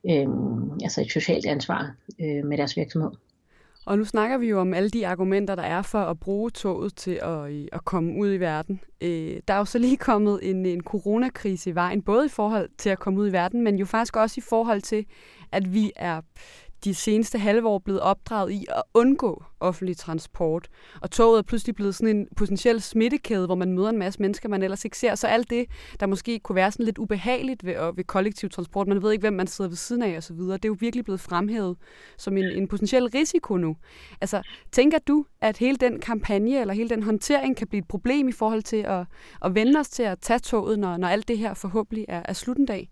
øh, 0.10 0.28
altså 0.84 1.02
et 1.02 1.12
socialt 1.12 1.46
ansvar 1.46 1.96
øh, 2.22 2.46
med 2.46 2.58
deres 2.58 2.78
virksomhed. 2.78 3.12
Og 3.88 3.98
nu 3.98 4.06
snakker 4.06 4.38
vi 4.38 4.50
jo 4.50 4.60
om 4.60 4.74
alle 4.74 4.90
de 4.90 5.08
argumenter, 5.08 5.56
der 5.56 5.64
er 5.64 5.82
for 5.82 6.00
at 6.00 6.20
bruge 6.20 6.52
toget 6.52 6.96
til 6.96 7.20
at, 7.24 7.52
øh, 7.52 7.68
at 7.72 7.86
komme 7.86 8.20
ud 8.20 8.34
i 8.34 8.38
verden. 8.38 8.80
Øh, 9.02 9.40
der 9.48 9.54
er 9.54 9.58
jo 9.58 9.66
så 9.66 9.80
lige 9.80 9.98
kommet 9.98 10.40
en, 10.50 10.66
en 10.66 10.84
coronakrise 10.84 11.70
i 11.70 11.76
vejen, 11.76 12.02
både 12.02 12.26
i 12.26 12.30
forhold 12.30 12.70
til 12.78 12.90
at 12.90 13.00
komme 13.00 13.20
ud 13.20 13.30
i 13.30 13.32
verden, 13.32 13.64
men 13.64 13.76
jo 13.76 13.86
faktisk 13.86 14.16
også 14.16 14.36
i 14.38 14.44
forhold 14.50 14.82
til, 14.82 15.06
at 15.52 15.74
vi 15.74 15.92
er 15.96 16.22
de 16.84 16.96
seneste 16.96 17.40
halve 17.40 17.68
år 17.68 17.80
blevet 17.80 18.02
opdraget 18.02 18.52
i 18.52 18.66
at 18.70 18.84
undgå 18.94 19.44
offentlig 19.60 19.98
transport. 19.98 20.68
Og 21.02 21.12
toget 21.12 21.38
er 21.38 21.42
pludselig 21.42 21.76
blevet 21.76 21.96
sådan 21.96 22.18
en 22.18 22.28
potentiel 22.36 22.82
smittekæde, 22.82 23.46
hvor 23.46 23.56
man 23.56 23.74
møder 23.74 23.90
en 23.90 23.98
masse 23.98 24.22
mennesker, 24.22 24.50
man 24.50 24.64
ellers 24.64 24.86
ikke 24.86 24.98
ser. 24.98 25.16
Så 25.16 25.28
alt 25.28 25.50
det, 25.50 25.66
der 26.00 26.06
måske 26.06 26.40
kunne 26.40 26.56
være 26.56 26.72
sådan 26.72 26.86
lidt 26.86 26.98
ubehageligt 26.98 27.66
ved, 27.66 27.76
ved 27.96 28.04
kollektiv 28.04 28.50
transport, 28.50 28.88
man 28.88 29.02
ved 29.02 29.12
ikke, 29.12 29.22
hvem 29.22 29.34
man 29.34 29.48
sidder 29.48 29.70
ved 29.70 29.78
siden 29.78 30.02
af 30.02 30.18
osv., 30.18 30.36
det 30.36 30.52
er 30.52 30.60
jo 30.66 30.78
virkelig 30.80 31.06
blevet 31.06 31.20
fremhævet 31.20 31.78
som 32.18 32.38
en, 32.38 32.46
en 32.46 32.68
potentiel 32.68 33.08
risiko 33.08 33.58
nu. 33.58 33.78
Altså, 34.22 34.42
tænker 34.72 35.00
du, 35.08 35.26
at 35.42 35.58
hele 35.58 35.78
den 35.78 36.00
kampagne 36.00 36.62
eller 36.62 36.74
hele 36.74 36.90
den 36.90 37.04
håndtering 37.04 37.58
kan 37.58 37.68
blive 37.68 37.80
et 37.80 37.88
problem 37.88 38.28
i 38.28 38.32
forhold 38.32 38.64
til 38.64 38.78
at, 38.78 39.06
at 39.46 39.56
vende 39.56 39.80
os 39.80 39.90
til 39.90 40.04
at 40.04 40.20
tage 40.20 40.40
toget, 40.40 40.80
når, 40.80 40.98
når 40.98 41.08
alt 41.08 41.28
det 41.28 41.38
her 41.38 41.54
forhåbentlig 41.54 42.06
er, 42.08 42.22
er 42.26 42.34
slut 42.34 42.58
en 42.58 42.66
dag? 42.66 42.90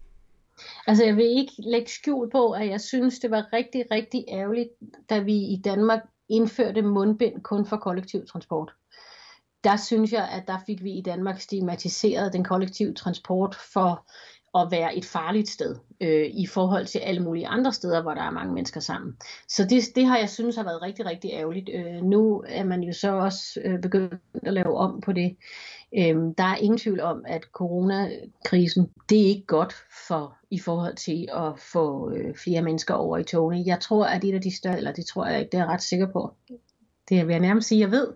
Altså 0.87 1.05
jeg 1.05 1.15
vil 1.15 1.25
ikke 1.25 1.53
lægge 1.57 1.91
skjul 1.91 2.29
på, 2.31 2.51
at 2.51 2.67
jeg 2.67 2.81
synes, 2.81 3.19
det 3.19 3.31
var 3.31 3.53
rigtig, 3.53 3.85
rigtig 3.91 4.25
ærgerligt, 4.27 4.69
da 5.09 5.19
vi 5.19 5.33
i 5.33 5.61
Danmark 5.65 5.99
indførte 6.29 6.81
mundbind 6.81 7.41
kun 7.41 7.65
for 7.65 7.77
kollektiv 7.77 8.27
transport. 8.27 8.73
Der 9.63 9.75
synes 9.77 10.13
jeg, 10.13 10.29
at 10.29 10.47
der 10.47 10.57
fik 10.65 10.83
vi 10.83 10.91
i 10.91 11.01
Danmark 11.01 11.41
stigmatiseret 11.41 12.33
den 12.33 12.43
kollektive 12.43 12.93
transport 12.93 13.55
for 13.73 14.05
at 14.59 14.71
være 14.71 14.95
et 14.95 15.05
farligt 15.05 15.49
sted 15.49 15.75
øh, 16.01 16.25
i 16.33 16.47
forhold 16.47 16.85
til 16.85 16.99
alle 16.99 17.23
mulige 17.23 17.47
andre 17.47 17.73
steder, 17.73 18.01
hvor 18.01 18.13
der 18.13 18.21
er 18.21 18.31
mange 18.31 18.53
mennesker 18.53 18.79
sammen. 18.79 19.17
Så 19.47 19.63
det, 19.63 19.83
det 19.95 20.05
har 20.05 20.17
jeg 20.17 20.29
synes 20.29 20.55
har 20.55 20.63
været 20.63 20.81
rigtig, 20.81 21.05
rigtig 21.05 21.31
ærgerligt. 21.33 21.69
Øh, 21.73 22.03
nu 22.03 22.43
er 22.47 22.63
man 22.63 22.83
jo 22.83 22.93
så 22.93 23.11
også 23.11 23.61
øh, 23.63 23.81
begyndt 23.81 24.13
at 24.43 24.53
lave 24.53 24.77
om 24.77 25.01
på 25.01 25.11
det. 25.11 25.37
Øhm, 25.97 26.36
der 26.36 26.43
er 26.43 26.55
ingen 26.55 26.77
tvivl 26.77 26.99
om, 26.99 27.25
at 27.27 27.43
coronakrisen, 27.43 28.89
det 29.10 29.21
er 29.21 29.27
ikke 29.27 29.45
godt 29.45 29.75
for 30.08 30.38
i 30.51 30.60
forhold 30.60 30.95
til 30.95 31.29
at 31.34 31.60
få 31.60 32.12
øh, 32.12 32.36
flere 32.36 32.62
mennesker 32.62 32.93
over 32.93 33.17
i 33.17 33.23
togene. 33.23 33.63
Jeg 33.65 33.79
tror, 33.79 34.05
at 34.05 34.23
et 34.23 34.34
af 34.34 34.41
de 34.41 34.55
større, 34.55 34.77
eller 34.77 34.91
det 34.91 35.05
tror 35.05 35.25
jeg 35.25 35.39
ikke, 35.39 35.51
det 35.51 35.58
er 35.58 35.63
jeg 35.63 35.69
ret 35.69 35.81
sikker 35.81 36.08
på. 36.08 36.34
Det 37.10 37.27
vil 37.27 37.34
jeg 37.34 37.41
nærmest 37.41 37.67
sige, 37.67 37.81
jeg 37.81 37.91
ved, 37.91 38.08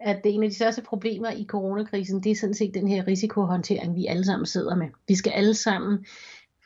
at 0.00 0.24
det 0.24 0.30
er 0.30 0.34
en 0.34 0.42
af 0.42 0.50
de 0.50 0.56
største 0.56 0.82
problemer 0.82 1.30
i 1.30 1.44
coronakrisen, 1.48 2.22
det 2.22 2.32
er 2.32 2.36
sådan 2.36 2.54
set 2.54 2.74
den 2.74 2.88
her 2.88 3.06
risikohåndtering, 3.06 3.96
vi 3.96 4.06
alle 4.06 4.24
sammen 4.24 4.46
sidder 4.46 4.76
med. 4.76 4.86
Vi 5.08 5.14
skal 5.14 5.30
alle 5.30 5.54
sammen 5.54 6.06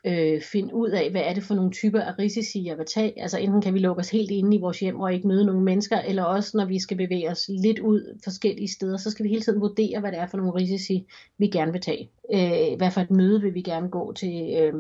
øh, 0.07 0.41
finde 0.53 0.75
ud 0.75 0.91
af, 0.91 1.11
hvad 1.11 1.23
er 1.25 1.35
det 1.35 1.43
for 1.43 1.55
nogle 1.55 1.71
typer 1.71 2.01
af 2.01 2.19
risici, 2.19 2.67
jeg 2.67 2.79
vil 2.79 2.87
tage. 2.87 3.23
Altså 3.23 3.39
enten 3.39 3.61
kan 3.61 3.75
vi 3.75 3.79
lukke 3.79 4.01
os 4.01 4.11
helt 4.11 4.31
inde 4.31 4.57
i 4.57 4.61
vores 4.61 4.81
hjem 4.81 5.01
og 5.01 5.15
ikke 5.15 5.29
møde 5.29 5.45
nogen 5.45 5.65
mennesker, 5.65 5.99
eller 5.99 6.23
også 6.23 6.57
når 6.57 6.65
vi 6.65 6.81
skal 6.81 6.97
bevæge 6.97 7.31
os 7.31 7.51
lidt 7.63 7.79
ud 7.79 8.21
forskellige 8.25 8.73
steder, 8.73 8.97
så 8.97 9.11
skal 9.11 9.25
vi 9.25 9.29
hele 9.29 9.43
tiden 9.43 9.61
vurdere, 9.61 10.01
hvad 10.01 10.13
det 10.13 10.21
er 10.21 10.27
for 10.27 10.37
nogle 10.37 10.55
risici, 10.55 11.07
vi 11.39 11.47
gerne 11.47 11.73
vil 11.73 11.81
tage. 11.81 12.11
Øh, 12.35 12.77
hvad 12.77 12.91
for 12.91 13.01
et 13.01 13.11
møde 13.11 13.41
vil 13.41 13.55
vi 13.55 13.63
gerne 13.63 13.89
gå 13.89 14.13
til? 14.13 14.57
Øh, 14.59 14.75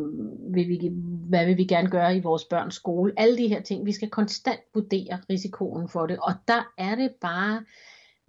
vil 0.55 0.69
vi, 0.69 0.91
hvad 1.29 1.47
vil 1.47 1.57
vi 1.57 1.65
gerne 1.65 1.91
gøre 1.91 2.17
i 2.17 2.21
vores 2.21 2.45
børns 2.45 2.75
skole? 2.75 3.13
Alle 3.17 3.39
de 3.39 3.49
her 3.49 3.63
ting. 3.63 3.87
Vi 3.87 3.93
skal 3.93 4.11
konstant 4.11 4.61
vurdere 4.75 5.19
risikoen 5.31 5.89
for 5.89 6.07
det, 6.07 6.19
og 6.19 6.33
der 6.49 6.73
er 6.79 6.95
det 6.95 7.11
bare 7.21 7.65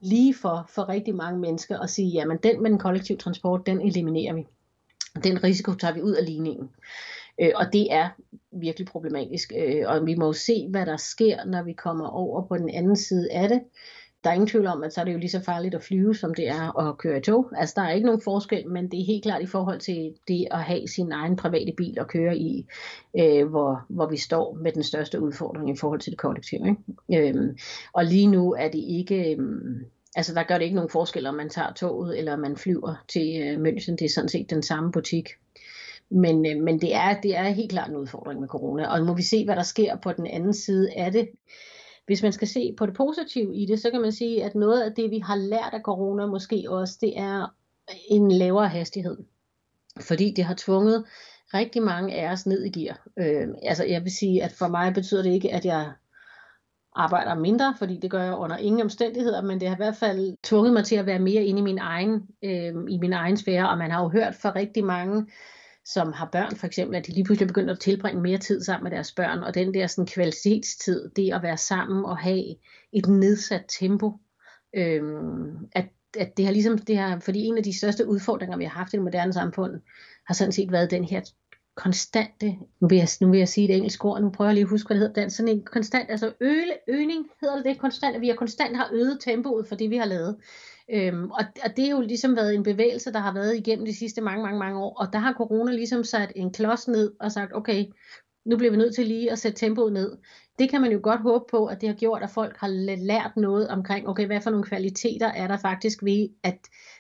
lige 0.02 0.34
for, 0.34 0.66
for 0.70 0.90
rigtig 0.90 1.16
mange 1.16 1.40
mennesker 1.40 1.80
at 1.80 1.90
sige, 1.90 2.10
jamen 2.10 2.38
den 2.44 2.62
med 2.62 2.72
den 2.72 2.80
kollektive 2.80 3.18
transport, 3.18 3.66
den 3.66 3.82
eliminerer 3.82 4.34
vi. 4.34 4.48
Den 5.24 5.44
risiko 5.44 5.74
tager 5.74 5.94
vi 5.94 6.02
ud 6.02 6.14
af 6.14 6.26
ligningen. 6.26 6.70
Øh, 7.42 7.52
og 7.56 7.66
det 7.74 7.94
er 7.94 8.10
virkelig 8.52 8.88
problematisk. 8.88 9.54
Øh, 9.58 9.84
og 9.88 10.06
vi 10.06 10.16
må 10.16 10.26
jo 10.26 10.34
se, 10.34 10.68
hvad 10.70 10.86
der 10.86 10.98
sker, 10.98 11.46
når 11.46 11.64
vi 11.64 11.74
kommer 11.74 12.08
over 12.08 12.48
på 12.48 12.58
den 12.58 12.70
anden 12.70 12.96
side 12.96 13.32
af 13.32 13.50
det. 13.50 13.62
Der 14.24 14.30
er 14.30 14.34
ingen 14.34 14.48
tvivl 14.48 14.68
om, 14.68 14.84
at 14.84 14.94
så 14.94 15.02
er 15.02 15.06
det 15.06 15.14
jo 15.14 15.18
lige 15.18 15.30
så 15.30 15.44
farligt 15.44 15.76
at 15.76 15.84
flyve, 15.84 16.16
som 16.16 16.34
det 16.34 16.48
er 16.48 16.80
at 16.80 16.98
køre 16.98 17.18
i 17.18 17.22
tog. 17.22 17.52
Altså, 17.58 17.74
der 17.78 17.82
er 17.82 17.92
ikke 17.92 18.06
nogen 18.06 18.22
forskel, 18.22 18.68
men 18.68 18.92
det 18.92 19.00
er 19.00 19.06
helt 19.06 19.24
klart 19.24 19.42
i 19.42 19.46
forhold 19.46 19.80
til 19.80 20.14
det 20.28 20.48
at 20.52 20.64
have 20.64 20.88
sin 20.88 21.12
egen 21.12 21.36
private 21.36 21.74
bil 21.78 22.00
at 22.00 22.08
køre 22.08 22.38
i, 22.38 22.66
øh, 23.20 23.48
hvor, 23.48 23.86
hvor 23.90 24.10
vi 24.10 24.18
står 24.18 24.58
med 24.62 24.72
den 24.72 24.84
største 24.84 25.22
udfordring 25.22 25.70
i 25.70 25.78
forhold 25.78 26.00
til 26.00 26.12
det 26.12 26.20
kollektive. 26.20 26.78
Ikke? 27.10 27.30
Øh, 27.30 27.56
og 27.94 28.06
lige 28.06 28.28
nu 28.28 28.54
er 28.54 28.68
det 28.68 28.84
ikke... 28.88 29.36
Øh, 29.36 29.40
Altså 30.16 30.34
der 30.34 30.44
gør 30.44 30.58
det 30.58 30.64
ikke 30.64 30.76
nogen 30.76 30.90
forskel, 30.90 31.28
om 31.28 31.36
man 31.36 31.50
tager 31.50 31.74
toget 31.74 32.20
eller 32.20 32.36
man 32.36 32.58
flyver 32.58 33.04
til 33.08 33.42
øh, 33.42 33.58
München. 33.58 33.96
Det 33.96 34.02
er 34.02 34.14
sådan 34.16 34.30
set 34.30 34.50
den 34.50 34.64
samme 34.64 34.92
butik. 34.92 35.30
Men, 36.10 36.46
øh, 36.46 36.64
men 36.64 36.82
det, 36.82 36.96
er, 36.96 37.22
det 37.22 37.38
er 37.38 37.50
helt 37.50 37.72
klart 37.72 37.90
en 37.90 37.98
udfordring 37.98 38.40
med 38.40 38.48
corona. 38.48 38.88
Og 38.88 39.06
må 39.06 39.14
vi 39.14 39.22
se, 39.22 39.46
hvad 39.46 39.56
der 39.56 39.64
sker 39.64 39.96
på 39.96 40.12
den 40.12 40.28
anden 40.28 40.54
side 40.54 40.92
af 40.96 41.12
det. 41.12 41.30
Hvis 42.06 42.24
man 42.24 42.34
skal 42.34 42.48
se 42.48 42.74
på 42.78 42.86
det 42.86 42.96
positive 42.96 43.56
i 43.56 43.66
det, 43.66 43.80
så 43.80 43.92
kan 43.92 44.02
man 44.02 44.12
sige, 44.12 44.44
at 44.44 44.56
noget 44.56 44.82
af 44.82 44.94
det, 44.94 45.12
vi 45.12 45.20
har 45.20 45.36
lært 45.36 45.74
af 45.74 45.82
corona 45.82 46.26
måske 46.26 46.66
også, 46.70 46.98
det 47.02 47.18
er 47.18 47.56
en 48.10 48.32
lavere 48.32 48.68
hastighed. 48.68 49.18
Fordi 50.02 50.34
det 50.36 50.44
har 50.44 50.56
tvunget 50.58 51.06
rigtig 51.54 51.84
mange 51.84 52.16
af 52.16 52.32
os 52.32 52.46
ned 52.46 52.64
i 52.64 52.80
gear. 52.80 53.08
Øh, 53.18 53.48
altså 53.64 53.84
jeg 53.86 54.04
vil 54.04 54.12
sige, 54.12 54.44
at 54.44 54.52
for 54.52 54.68
mig 54.68 54.94
betyder 54.94 55.24
det 55.24 55.34
ikke, 55.34 55.54
at 55.54 55.66
jeg 55.66 55.92
arbejder 56.96 57.36
mindre, 57.36 57.76
fordi 57.78 57.98
det 57.98 58.12
gør 58.12 58.24
jeg 58.24 58.34
under 58.34 58.58
ingen 58.58 58.82
omstændigheder, 58.82 59.42
men 59.42 59.60
det 59.60 59.68
har 59.68 59.76
i 59.76 59.84
hvert 59.84 59.96
fald 59.96 60.38
tvunget 60.44 60.74
mig 60.74 60.86
til 60.86 60.96
at 60.96 61.06
være 61.06 61.20
mere 61.20 61.44
inde 61.44 61.60
i 61.60 61.64
min 61.64 61.78
egen, 61.78 62.22
øh, 62.44 62.74
i 62.90 62.98
min 62.98 63.14
egen 63.14 63.38
sfære, 63.38 63.70
og 63.70 63.78
man 63.78 63.92
har 63.92 64.04
jo 64.04 64.10
hørt 64.10 64.36
fra 64.36 64.52
rigtig 64.56 64.86
mange, 64.86 65.26
som 65.86 66.14
har 66.14 66.30
børn 66.32 66.56
for 66.56 66.68
eksempel, 66.68 66.96
at 66.96 67.08
de 67.08 67.12
lige 67.12 67.24
pludselig 67.24 67.48
begynder 67.48 67.74
at 67.74 67.80
tilbringe 67.80 68.22
mere 68.22 68.38
tid 68.38 68.62
sammen 68.64 68.84
med 68.84 68.92
deres 68.92 69.12
børn, 69.12 69.40
og 69.40 69.56
den 69.56 69.74
der 69.74 69.88
sådan 69.88 70.08
kvalitetstid, 70.08 71.10
det 71.16 71.34
at 71.34 71.44
være 71.44 71.58
sammen 71.58 72.06
og 72.06 72.18
have 72.18 72.56
et 72.94 73.08
nedsat 73.08 73.66
tempo, 73.80 74.14
øh, 74.76 75.02
at, 75.72 75.86
at 76.18 76.38
det 76.38 76.46
har 76.46 76.52
ligesom, 76.52 76.78
det 76.78 76.98
har, 76.98 77.20
fordi 77.20 77.40
en 77.40 77.58
af 77.58 77.64
de 77.64 77.78
største 77.78 78.08
udfordringer, 78.08 78.58
vi 78.58 78.64
har 78.64 78.80
haft 78.80 78.94
i 78.94 78.96
det 78.96 79.04
moderne 79.04 79.34
samfund, 79.34 79.72
har 80.28 80.34
sådan 80.34 80.52
set 80.52 80.72
været 80.72 80.92
den 80.92 81.04
her 81.04 81.22
konstante, 81.76 82.58
nu 82.80 82.88
vil, 82.88 82.98
jeg, 82.98 83.08
nu 83.22 83.30
vil 83.30 83.38
jeg 83.38 83.48
sige 83.48 83.70
et 83.70 83.76
engelsk 83.76 84.06
ord, 84.06 84.22
nu 84.22 84.30
prøver 84.30 84.50
jeg 84.50 84.56
lige 84.56 84.64
at 84.64 84.70
huske, 84.70 84.88
hvad 84.88 84.96
det 84.96 85.08
hedder 85.08 85.22
den, 85.22 85.30
sådan 85.30 85.50
en 85.50 85.64
konstant, 85.64 86.12
altså 86.12 86.34
øle, 86.42 86.74
øgning 86.88 87.26
hedder 87.42 87.56
det 87.56 87.66
det, 87.66 87.80
konstant, 87.80 88.16
at 88.16 88.22
vi 88.22 88.28
har 88.28 88.36
konstant 88.36 88.78
har 88.78 88.90
øget 88.94 89.18
tempoet 89.22 89.68
for 89.68 89.76
det, 89.76 89.90
vi 89.90 89.98
har 89.98 90.06
lavet. 90.06 90.38
Øhm, 90.92 91.32
og, 91.32 91.44
og 91.64 91.78
det 91.78 91.86
har 91.86 91.92
jo 91.92 92.02
ligesom 92.02 92.36
været 92.36 92.56
en 92.56 92.64
bevægelse, 92.64 93.14
der 93.14 93.20
har 93.20 93.34
været 93.34 93.58
igennem 93.58 93.86
de 93.86 93.98
sidste 93.98 94.22
mange, 94.22 94.44
mange, 94.44 94.60
mange 94.60 94.80
år, 94.80 94.98
og 95.00 95.14
der 95.14 95.20
har 95.20 95.34
corona 95.34 95.72
ligesom 95.72 96.04
sat 96.04 96.32
en 96.36 96.54
klods 96.54 96.88
ned 96.88 97.14
og 97.20 97.32
sagt, 97.32 97.56
okay, 97.56 97.86
nu 98.46 98.58
bliver 98.58 98.72
vi 98.72 98.78
nødt 98.78 98.96
til 98.96 99.08
lige 99.08 99.32
at 99.32 99.40
sætte 99.40 99.60
tempoet 99.60 99.94
ned. 99.94 100.18
Det 100.60 100.70
kan 100.70 100.82
man 100.82 100.92
jo 100.92 101.00
godt 101.04 101.22
håbe 101.22 101.46
på, 101.52 101.66
at 101.66 101.82
det 101.82 101.90
har 101.90 101.96
gjort, 101.96 102.24
at 102.24 102.30
folk 102.30 102.58
har 102.58 102.68
lært 102.98 103.32
noget 103.38 103.68
omkring, 103.68 104.08
okay, 104.08 104.26
hvad 104.26 104.42
for 104.42 104.50
nogle 104.50 104.64
kvaliteter 104.66 105.28
er 105.28 105.48
der 105.48 105.58
faktisk 105.58 106.04
ved, 106.04 106.30
at 106.44 106.60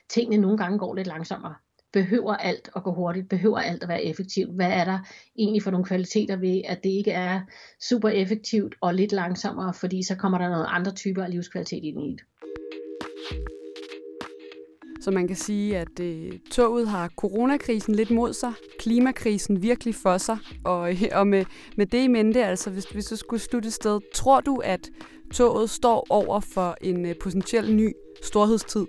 tingene 0.09 0.41
nogle 0.41 0.57
gange 0.57 0.79
går 0.79 0.95
lidt 0.95 1.07
langsommere 1.07 1.55
behøver 1.93 2.33
alt 2.33 2.69
at 2.75 2.83
gå 2.83 2.93
hurtigt, 2.93 3.29
behøver 3.29 3.59
alt 3.59 3.83
at 3.83 3.89
være 3.89 4.03
effektivt. 4.03 4.55
Hvad 4.55 4.71
er 4.71 4.85
der 4.85 4.99
egentlig 5.37 5.63
for 5.63 5.71
nogle 5.71 5.85
kvaliteter 5.85 6.35
ved, 6.35 6.61
at 6.65 6.83
det 6.83 6.89
ikke 6.89 7.11
er 7.11 7.41
super 7.89 8.09
effektivt 8.09 8.75
og 8.81 8.93
lidt 8.93 9.11
langsommere, 9.11 9.73
fordi 9.73 10.03
så 10.03 10.15
kommer 10.15 10.37
der 10.37 10.49
noget 10.49 10.65
andre 10.69 10.91
typer 10.91 11.23
af 11.23 11.31
livskvalitet 11.31 11.83
ind 11.83 12.03
i 12.03 12.11
det. 12.11 12.21
Så 15.01 15.11
man 15.11 15.27
kan 15.27 15.35
sige, 15.35 15.77
at 15.77 15.99
øh, 16.01 16.31
toget 16.51 16.87
har 16.87 17.09
coronakrisen 17.17 17.95
lidt 17.95 18.11
mod 18.11 18.33
sig, 18.33 18.53
klimakrisen 18.79 19.61
virkelig 19.61 19.95
for 19.95 20.17
sig, 20.17 20.37
og, 20.65 20.91
øh, 20.91 21.03
og 21.11 21.27
med, 21.27 21.45
med 21.77 21.85
det 21.85 22.03
i 22.03 22.07
mente, 22.07 22.45
altså 22.45 22.69
hvis, 22.69 22.85
hvis 22.85 23.05
du 23.05 23.15
skulle 23.15 23.39
slutte 23.39 23.67
et 23.67 23.73
sted, 23.73 23.99
tror 24.15 24.41
du, 24.41 24.61
at 24.63 24.89
toget 25.33 25.69
står 25.69 26.07
over 26.09 26.39
for 26.39 26.77
en 26.81 27.05
øh, 27.05 27.15
potentiel 27.23 27.75
ny 27.75 27.93
storhedstid? 28.23 28.85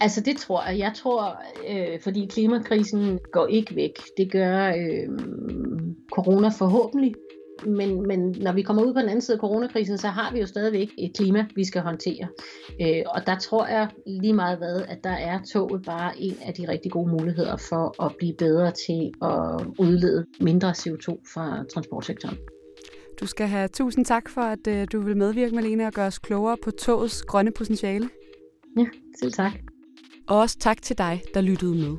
Altså 0.00 0.20
det 0.20 0.36
tror 0.36 0.68
jeg. 0.68 0.78
Jeg 0.78 0.92
tror, 0.94 1.42
øh, 1.68 2.00
fordi 2.00 2.26
klimakrisen 2.26 3.18
går 3.32 3.46
ikke 3.46 3.76
væk. 3.76 3.92
Det 4.16 4.32
gør 4.32 4.66
øh, 4.68 5.18
corona 6.12 6.48
forhåbentlig. 6.48 7.14
Men, 7.66 8.06
men 8.08 8.34
når 8.40 8.52
vi 8.52 8.62
kommer 8.62 8.82
ud 8.82 8.94
på 8.94 9.00
den 9.00 9.08
anden 9.08 9.20
side 9.20 9.34
af 9.34 9.40
coronakrisen, 9.40 9.98
så 9.98 10.08
har 10.08 10.32
vi 10.32 10.40
jo 10.40 10.46
stadigvæk 10.46 10.88
et 10.98 11.16
klima, 11.16 11.46
vi 11.54 11.64
skal 11.64 11.82
håndtere. 11.82 12.28
Øh, 12.80 13.02
og 13.06 13.26
der 13.26 13.38
tror 13.38 13.66
jeg 13.66 13.88
lige 14.06 14.32
meget 14.32 14.58
hvad, 14.58 14.82
at 14.88 14.98
der 15.04 15.10
er 15.10 15.38
toget 15.52 15.82
bare 15.86 16.12
en 16.18 16.36
af 16.42 16.54
de 16.54 16.68
rigtig 16.68 16.92
gode 16.92 17.10
muligheder 17.10 17.56
for 17.56 18.04
at 18.04 18.12
blive 18.18 18.34
bedre 18.38 18.70
til 18.70 19.12
at 19.22 19.66
udlede 19.78 20.26
mindre 20.40 20.70
CO2 20.70 21.08
fra 21.34 21.64
transportsektoren. 21.74 22.36
Du 23.20 23.26
skal 23.26 23.46
have 23.46 23.68
tusind 23.68 24.04
tak 24.04 24.28
for, 24.28 24.40
at 24.40 24.66
øh, 24.68 24.86
du 24.92 25.00
vil 25.00 25.16
medvirke, 25.16 25.54
Malene, 25.54 25.86
og 25.86 25.92
gøre 25.92 26.06
os 26.06 26.18
klogere 26.18 26.56
på 26.64 26.70
togets 26.70 27.22
grønne 27.22 27.50
potentiale. 27.50 28.08
Ja, 28.78 28.86
selv 29.20 29.32
tak. 29.32 29.52
Og 30.28 30.38
også 30.38 30.58
tak 30.58 30.82
til 30.82 30.98
dig, 30.98 31.22
der 31.34 31.40
lyttede 31.40 31.74
med. 31.74 31.96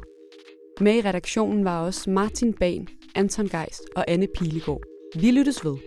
Med 0.82 0.96
i 0.96 1.02
redaktionen 1.02 1.66
var 1.66 1.86
også 1.86 2.10
Martin 2.10 2.54
Ban, 2.54 2.88
Anton 3.16 3.48
Geist 3.48 3.82
og 3.96 4.06
Anne 4.08 4.28
Pilegaard. 4.36 4.82
Vi 5.16 5.32
lyttes 5.32 5.66
ved. 5.66 5.78